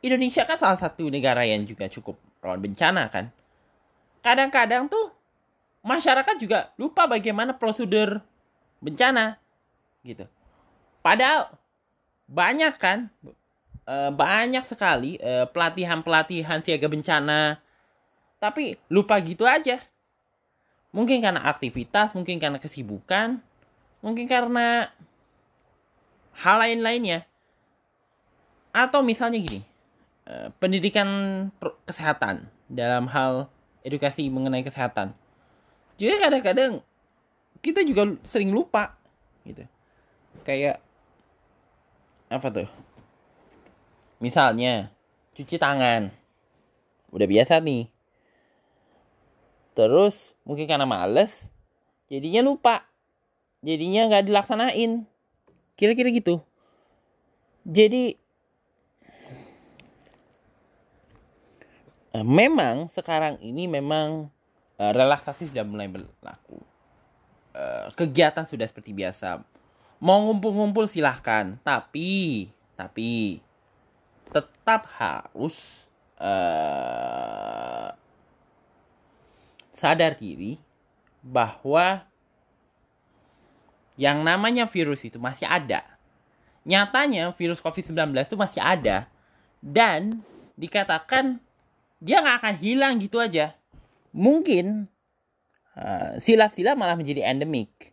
Indonesia 0.00 0.48
kan 0.48 0.56
salah 0.56 0.80
satu 0.80 1.12
negara 1.12 1.44
yang 1.44 1.64
juga 1.68 1.88
cukup 1.92 2.16
rawan 2.40 2.60
bencana 2.60 3.08
kan 3.12 3.28
kadang-kadang 4.24 4.88
tuh 4.88 5.12
masyarakat 5.80 6.36
juga 6.40 6.72
lupa 6.76 7.08
bagaimana 7.08 7.56
prosedur 7.56 8.20
bencana 8.80 9.36
gitu. 10.04 10.24
Padahal 11.00 11.52
banyak 12.28 12.74
kan 12.76 13.08
e, 13.84 13.94
banyak 14.12 14.64
sekali 14.64 15.16
e, 15.20 15.48
pelatihan-pelatihan 15.48 16.60
siaga 16.64 16.88
bencana 16.88 17.60
tapi 18.40 18.76
lupa 18.88 19.20
gitu 19.20 19.44
aja. 19.44 19.80
Mungkin 20.90 21.22
karena 21.22 21.46
aktivitas, 21.46 22.18
mungkin 22.18 22.42
karena 22.42 22.58
kesibukan, 22.58 23.38
mungkin 24.02 24.26
karena 24.26 24.90
hal 26.40 26.56
lain-lainnya. 26.64 27.28
Atau 28.72 29.04
misalnya 29.04 29.42
gini, 29.42 29.60
e, 30.24 30.48
pendidikan 30.56 31.08
kesehatan 31.84 32.48
dalam 32.70 33.10
hal 33.10 33.52
edukasi 33.84 34.30
mengenai 34.32 34.64
kesehatan. 34.64 35.12
Jadi 36.00 36.16
kadang-kadang 36.16 36.72
kita 37.60 37.84
juga 37.84 38.16
sering 38.24 38.54
lupa 38.54 38.96
gitu. 39.44 39.66
Kayak 40.46 40.80
apa 42.32 42.48
tuh? 42.48 42.68
Misalnya 44.22 44.88
cuci 45.36 45.60
tangan. 45.60 46.08
Udah 47.10 47.26
biasa 47.26 47.58
nih. 47.60 47.90
Terus 49.74 50.32
mungkin 50.46 50.70
karena 50.70 50.86
males 50.86 51.50
jadinya 52.06 52.46
lupa. 52.46 52.86
Jadinya 53.60 54.08
nggak 54.08 54.30
dilaksanain 54.30 55.09
kira-kira 55.80 56.12
gitu 56.12 56.44
jadi 57.64 58.20
eh, 62.12 62.26
memang 62.26 62.92
sekarang 62.92 63.40
ini 63.40 63.64
memang 63.64 64.28
uh, 64.80 64.92
relaksasi 64.96 65.52
sudah 65.52 65.64
mulai 65.68 65.92
berlaku. 65.92 66.58
Uh, 67.52 67.92
kegiatan 67.92 68.48
sudah 68.48 68.64
seperti 68.64 68.96
biasa. 68.96 69.44
Mau 70.00 70.18
ngumpul-ngumpul 70.24 70.88
silahkan, 70.88 71.60
tapi 71.60 72.48
tapi 72.72 73.44
tetap 74.32 74.88
harus 74.96 75.84
uh, 76.16 77.92
sadar 79.76 80.16
diri 80.16 80.56
bahwa 81.20 82.08
yang 84.00 84.24
namanya 84.24 84.64
virus 84.64 85.04
itu 85.04 85.20
masih 85.20 85.44
ada. 85.44 85.84
nyatanya 86.60 87.32
virus 87.36 87.56
COVID-19 87.64 87.96
itu 88.20 88.36
masih 88.36 88.60
ada 88.60 89.08
dan 89.64 90.20
dikatakan 90.60 91.40
dia 92.00 92.20
nggak 92.20 92.36
akan 92.40 92.56
hilang 92.60 93.00
gitu 93.00 93.16
aja. 93.20 93.56
Mungkin 94.12 94.88
uh, 95.76 96.20
sila-sila 96.20 96.76
malah 96.76 96.96
menjadi 96.96 97.28
endemik. 97.28 97.92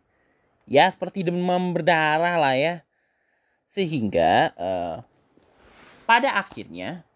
Ya 0.68 0.88
seperti 0.92 1.24
demam 1.24 1.72
berdarah 1.72 2.36
lah 2.36 2.56
ya. 2.56 2.74
Sehingga 3.68 4.52
uh, 4.56 4.96
pada 6.04 6.36
akhirnya 6.36 7.08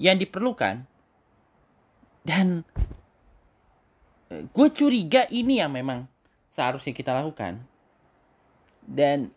yang 0.00 0.16
diperlukan 0.16 0.88
dan 2.24 2.64
uh, 4.32 4.42
gue 4.48 4.68
curiga 4.72 5.28
ini 5.28 5.60
yang 5.60 5.72
memang 5.72 6.08
seharusnya 6.52 6.92
kita 6.92 7.12
lakukan. 7.16 7.69
Dan 8.90 9.30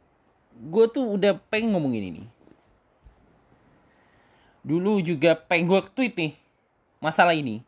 gue 0.57 0.85
tuh 0.89 1.13
udah 1.13 1.37
pengen 1.53 1.77
ngomongin 1.77 2.09
ini. 2.09 2.23
Dulu 4.65 4.97
juga 5.05 5.37
pengen 5.37 5.69
gue 5.69 5.79
tweet 5.93 6.13
nih 6.17 6.33
masalah 6.97 7.37
ini. 7.37 7.61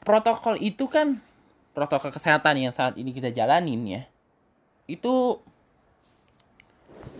Protokol 0.00 0.56
itu 0.56 0.88
kan 0.88 1.20
protokol 1.76 2.08
kesehatan 2.08 2.56
yang 2.56 2.72
saat 2.72 2.96
ini 2.96 3.12
kita 3.12 3.28
jalanin 3.28 3.84
ya. 3.84 4.02
Itu 4.88 5.44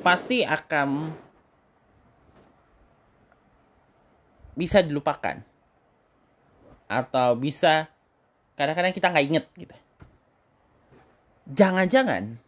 pasti 0.01 0.41
akan 0.41 1.13
bisa 4.57 4.81
dilupakan 4.81 5.41
atau 6.91 7.39
bisa 7.39 7.87
kadang-kadang 8.59 8.93
kita 8.93 9.09
nggak 9.09 9.27
inget 9.27 9.45
gitu. 9.57 9.77
Jangan-jangan 11.51 12.39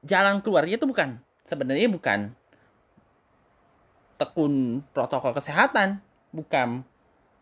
jalan 0.00 0.40
keluarnya 0.40 0.80
itu 0.80 0.88
bukan 0.88 1.20
sebenarnya 1.44 1.92
bukan 1.92 2.32
tekun 4.16 4.80
protokol 4.96 5.36
kesehatan, 5.36 6.00
bukan 6.32 6.82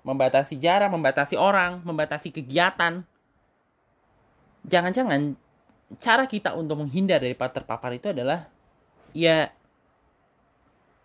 membatasi 0.03 0.59
jarak, 0.59 0.91
membatasi 0.91 1.39
orang, 1.39 1.81
membatasi 1.87 2.35
kegiatan. 2.35 3.07
Jangan-jangan 4.67 5.39
cara 6.03 6.27
kita 6.27 6.53
untuk 6.59 6.83
menghindar 6.83 7.23
dari 7.23 7.37
terpapar 7.37 7.95
itu 7.95 8.11
adalah 8.11 8.51
ya 9.15 9.49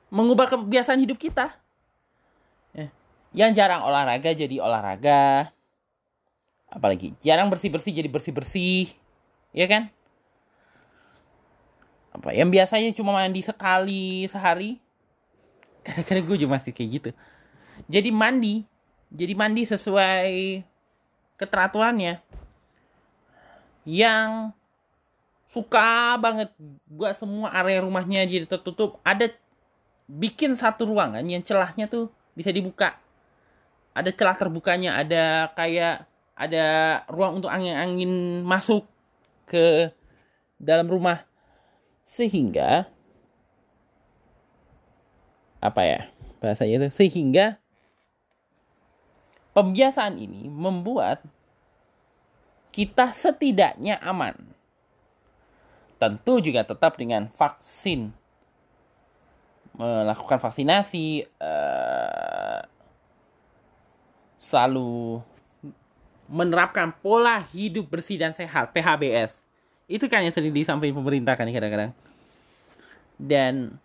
mengubah 0.10 0.49
kebiasaan 0.49 0.99
hidup 1.05 1.22
kita. 1.22 1.53
Ya. 2.74 2.89
Yang 3.32 3.51
jarang 3.62 3.86
olahraga 3.86 4.34
jadi 4.34 4.57
olahraga. 4.57 5.53
Apalagi 6.70 7.14
jarang 7.22 7.49
bersih-bersih 7.53 7.93
jadi 7.93 8.10
bersih-bersih. 8.10 8.89
Ya 9.53 9.66
kan? 9.70 9.93
Apa 12.10 12.34
yang 12.34 12.49
biasanya 12.49 12.89
cuma 12.97 13.14
mandi 13.14 13.45
sekali 13.45 14.26
sehari? 14.26 14.82
Kadang-kadang 15.86 16.26
gue 16.26 16.38
juga 16.45 16.51
masih 16.57 16.72
kayak 16.74 16.89
gitu. 16.89 17.10
Jadi 17.88 18.10
mandi 18.12 18.66
jadi 19.10 19.34
mandi 19.34 19.66
sesuai 19.66 20.62
keteraturannya. 21.38 22.22
Yang 23.89 24.53
suka 25.49 26.14
banget 26.22 26.53
gue 26.86 27.10
semua 27.18 27.49
area 27.49 27.82
rumahnya 27.82 28.22
jadi 28.30 28.45
tertutup 28.45 29.01
ada 29.01 29.34
bikin 30.05 30.53
satu 30.53 30.86
ruangan 30.86 31.26
yang 31.26 31.41
celahnya 31.41 31.89
tuh 31.89 32.14
bisa 32.38 32.53
dibuka. 32.53 33.01
Ada 33.97 34.14
celah 34.14 34.38
terbukanya 34.38 35.01
ada 35.01 35.49
kayak 35.57 36.05
ada 36.38 36.66
ruang 37.10 37.41
untuk 37.41 37.49
angin-angin 37.49 38.45
masuk 38.45 38.86
ke 39.49 39.89
dalam 40.62 40.86
rumah 40.86 41.26
sehingga 42.10 42.89
apa 45.62 45.82
ya 45.86 46.01
bahasanya 46.41 46.89
itu? 46.89 47.05
Sehingga 47.05 47.62
pembiasaan 49.53 50.18
ini 50.18 50.49
membuat 50.49 51.22
kita 52.74 53.14
setidaknya 53.14 54.01
aman. 54.01 54.34
Tentu 56.01 56.41
juga 56.41 56.66
tetap 56.66 56.97
dengan 56.97 57.30
vaksin. 57.30 58.10
Melakukan 59.76 60.41
vaksinasi 60.41 61.24
uh, 61.39 62.60
selalu 64.41 65.24
menerapkan 66.28 66.91
pola 66.99 67.39
hidup 67.51 67.88
bersih 67.88 68.20
dan 68.20 68.36
sehat 68.36 68.76
PHBS 68.76 69.38
itu 69.89 70.05
kan 70.05 70.21
yang 70.21 70.31
sering 70.31 70.53
disampaikan 70.53 71.01
pemerintah 71.01 71.33
kan 71.33 71.49
kadang-kadang. 71.49 71.91
Dan 73.19 73.75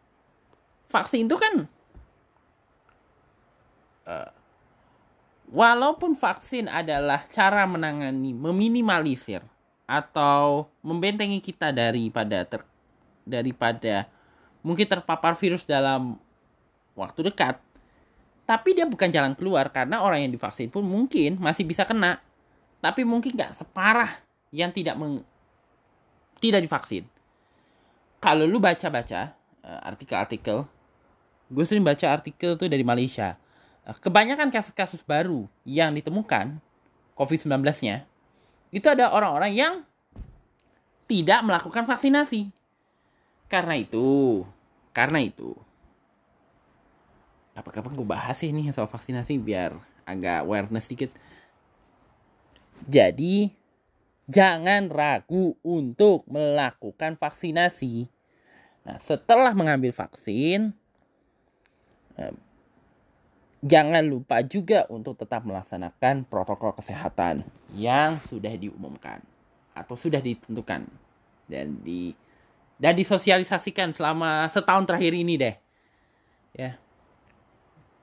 vaksin 0.93 1.27
itu 1.27 1.35
kan 1.35 1.67
uh, 4.07 4.31
walaupun 5.51 6.15
vaksin 6.15 6.71
adalah 6.71 7.27
cara 7.27 7.67
menangani 7.67 8.31
meminimalisir 8.31 9.43
atau 9.91 10.71
membentengi 10.85 11.43
kita 11.43 11.75
daripada 11.75 12.47
ter, 12.47 12.63
daripada 13.27 14.07
mungkin 14.63 14.87
terpapar 14.87 15.35
virus 15.35 15.67
dalam 15.67 16.21
waktu 16.95 17.27
dekat 17.27 17.59
tapi 18.45 18.77
dia 18.77 18.85
bukan 18.85 19.09
jalan 19.09 19.33
keluar 19.33 19.73
karena 19.73 20.05
orang 20.05 20.29
yang 20.29 20.33
divaksin 20.37 20.69
pun 20.69 20.85
mungkin 20.85 21.41
masih 21.41 21.65
bisa 21.65 21.89
kena. 21.89 22.21
Tapi 22.85 23.01
mungkin 23.01 23.33
nggak 23.33 23.57
separah 23.57 24.21
yang 24.53 24.69
tidak 24.69 25.01
meng, 25.01 25.25
tidak 26.45 26.61
divaksin. 26.69 27.09
Kalau 28.21 28.45
lu 28.45 28.61
baca-baca 28.61 29.33
uh, 29.65 29.81
artikel-artikel, 29.89 30.69
gue 31.49 31.65
sering 31.65 31.81
baca 31.81 32.05
artikel 32.13 32.61
tuh 32.61 32.69
dari 32.69 32.85
Malaysia. 32.85 33.41
Uh, 33.89 33.97
kebanyakan 33.97 34.53
kasus-kasus 34.53 35.01
baru 35.09 35.49
yang 35.65 35.97
ditemukan 35.97 36.61
COVID-19-nya, 37.17 38.05
itu 38.77 38.87
ada 38.93 39.09
orang-orang 39.09 39.57
yang 39.57 39.75
tidak 41.09 41.41
melakukan 41.41 41.89
vaksinasi. 41.89 42.53
Karena 43.49 43.81
itu, 43.81 44.45
karena 44.93 45.25
itu, 45.25 45.57
apa-apa 47.57 47.89
gue 47.89 48.09
bahas 48.09 48.37
ini 48.45 48.69
soal 48.69 48.91
vaksinasi 48.91 49.41
biar 49.41 49.79
agak 50.05 50.45
awareness 50.45 50.85
sedikit. 50.85 51.13
Jadi, 52.85 53.64
jangan 54.29 54.89
ragu 54.89 55.57
untuk 55.61 56.25
melakukan 56.29 57.17
vaksinasi. 57.21 58.09
Nah, 58.85 59.01
setelah 59.01 59.53
mengambil 59.57 59.93
vaksin, 59.93 60.77
jangan 63.65 64.05
lupa 64.05 64.45
juga 64.45 64.85
untuk 64.93 65.17
tetap 65.17 65.49
melaksanakan 65.49 66.29
protokol 66.29 66.77
kesehatan 66.77 67.49
yang 67.73 68.21
sudah 68.29 68.53
diumumkan 68.61 69.25
atau 69.73 69.97
sudah 69.97 70.21
ditentukan 70.21 70.87
dan 71.49 71.67
di 71.81 72.13
dan 72.77 72.93
disosialisasikan 72.93 73.97
selama 73.97 74.51
setahun 74.53 74.85
terakhir 74.85 75.15
ini 75.17 75.35
deh. 75.41 75.57
Ya. 76.55 76.77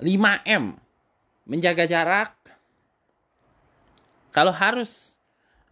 5M. 0.02 0.82
Menjaga 1.46 1.86
jarak. 1.86 2.34
Kalau 4.32 4.56
harus 4.56 5.11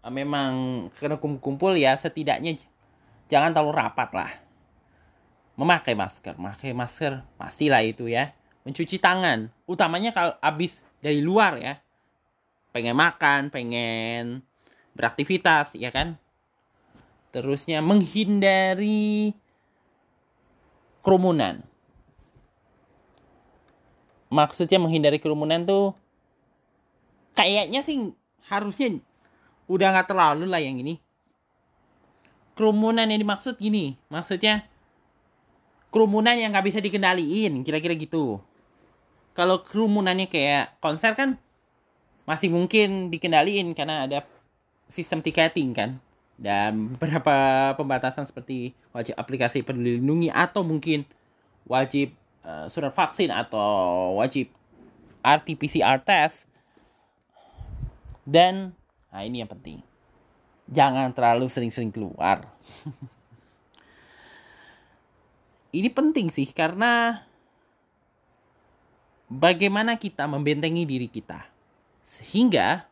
memang 0.07 0.87
kena 0.95 1.19
kumpul 1.19 1.75
ya 1.75 1.99
setidaknya 1.99 2.55
jangan 3.27 3.51
terlalu 3.51 3.75
rapat 3.75 4.09
lah. 4.15 4.31
Memakai 5.59 5.91
masker, 5.91 6.39
memakai 6.39 6.71
masker 6.71 7.19
pastilah 7.35 7.83
itu 7.83 8.07
ya. 8.07 8.31
Mencuci 8.63 8.95
tangan, 8.95 9.51
utamanya 9.67 10.15
kalau 10.15 10.33
habis 10.39 10.79
dari 11.03 11.19
luar 11.19 11.59
ya. 11.59 11.75
Pengen 12.71 12.95
makan, 12.95 13.51
pengen 13.51 14.39
beraktivitas, 14.95 15.75
ya 15.75 15.91
kan? 15.91 16.15
Terusnya 17.35 17.83
menghindari 17.83 19.35
kerumunan. 21.03 21.61
Maksudnya 24.29 24.79
menghindari 24.79 25.17
kerumunan 25.19 25.65
tuh 25.65 25.97
kayaknya 27.33 27.81
sih 27.81 28.13
harusnya 28.47 29.01
udah 29.69 29.87
nggak 29.93 30.09
terlalu 30.09 30.49
lah 30.49 30.59
yang 30.59 30.81
ini. 30.81 30.97
Kerumunan 32.57 33.07
yang 33.07 33.21
dimaksud 33.21 33.55
gini 33.55 33.95
maksudnya 34.11 34.67
kerumunan 35.93 36.35
yang 36.35 36.51
nggak 36.51 36.67
bisa 36.73 36.79
dikendaliin 36.81 37.61
kira-kira 37.61 37.93
gitu. 37.95 38.41
Kalau 39.37 39.63
kerumunannya 39.63 40.27
kayak 40.27 40.81
konser 40.81 41.15
kan 41.15 41.39
masih 42.27 42.51
mungkin 42.51 43.09
dikendaliin 43.09 43.71
karena 43.77 44.09
ada 44.09 44.25
sistem 44.89 45.21
tiketing 45.21 45.71
kan. 45.71 46.01
Dan 46.39 46.95
beberapa 46.95 47.71
pembatasan 47.75 48.23
seperti 48.23 48.71
wajib 48.95 49.15
aplikasi 49.19 49.59
peduli 49.59 49.99
lindungi 49.99 50.31
atau 50.31 50.63
mungkin 50.63 51.03
wajib 51.67 52.15
uh, 52.47 52.71
surat 52.71 52.95
vaksin 52.95 53.27
atau 53.27 54.15
wajib 54.19 54.47
RT-PCR 55.19 55.99
test. 56.03 56.47
Dan 58.23 58.71
Nah 59.09 59.21
ini 59.25 59.41
yang 59.41 59.49
penting. 59.49 59.81
Jangan 60.69 61.09
terlalu 61.13 61.49
sering-sering 61.49 61.89
keluar. 61.89 62.45
ini 65.79 65.89
penting 65.89 66.33
sih 66.33 66.49
karena 66.49 67.25
bagaimana 69.29 69.97
kita 70.01 70.25
membentengi 70.25 70.89
diri 70.89 71.05
kita 71.05 71.45
sehingga 72.01 72.89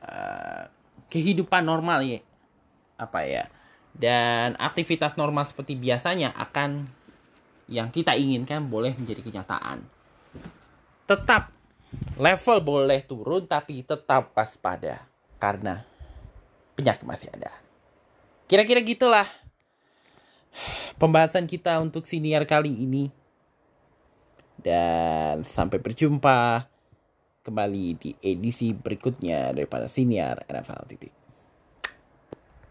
uh, 0.00 0.64
kehidupan 1.12 1.68
normal 1.68 2.00
ya 2.00 2.24
apa 2.96 3.20
ya 3.28 3.44
dan 3.92 4.56
aktivitas 4.56 5.20
normal 5.20 5.44
seperti 5.44 5.76
biasanya 5.76 6.32
akan 6.32 6.88
yang 7.68 7.92
kita 7.92 8.14
inginkan 8.16 8.68
boleh 8.68 8.94
menjadi 8.94 9.24
kenyataan. 9.24 9.82
Tetap 11.08 11.55
level 12.16 12.58
boleh 12.64 13.00
turun 13.04 13.44
tapi 13.44 13.84
tetap 13.84 14.32
waspada 14.32 15.04
karena 15.36 15.84
penyakit 16.76 17.04
masih 17.04 17.28
ada. 17.32 17.52
Kira-kira 18.46 18.80
gitulah 18.84 19.26
pembahasan 20.96 21.44
kita 21.44 21.76
untuk 21.80 22.08
siniar 22.08 22.48
kali 22.48 22.72
ini. 22.72 23.12
Dan 24.56 25.44
sampai 25.46 25.78
berjumpa 25.78 26.66
kembali 27.46 27.86
di 27.94 28.10
edisi 28.18 28.74
berikutnya 28.74 29.54
daripada 29.54 29.86
siniar 29.86 30.42
NFL 30.50 30.82
titik. 30.90 31.25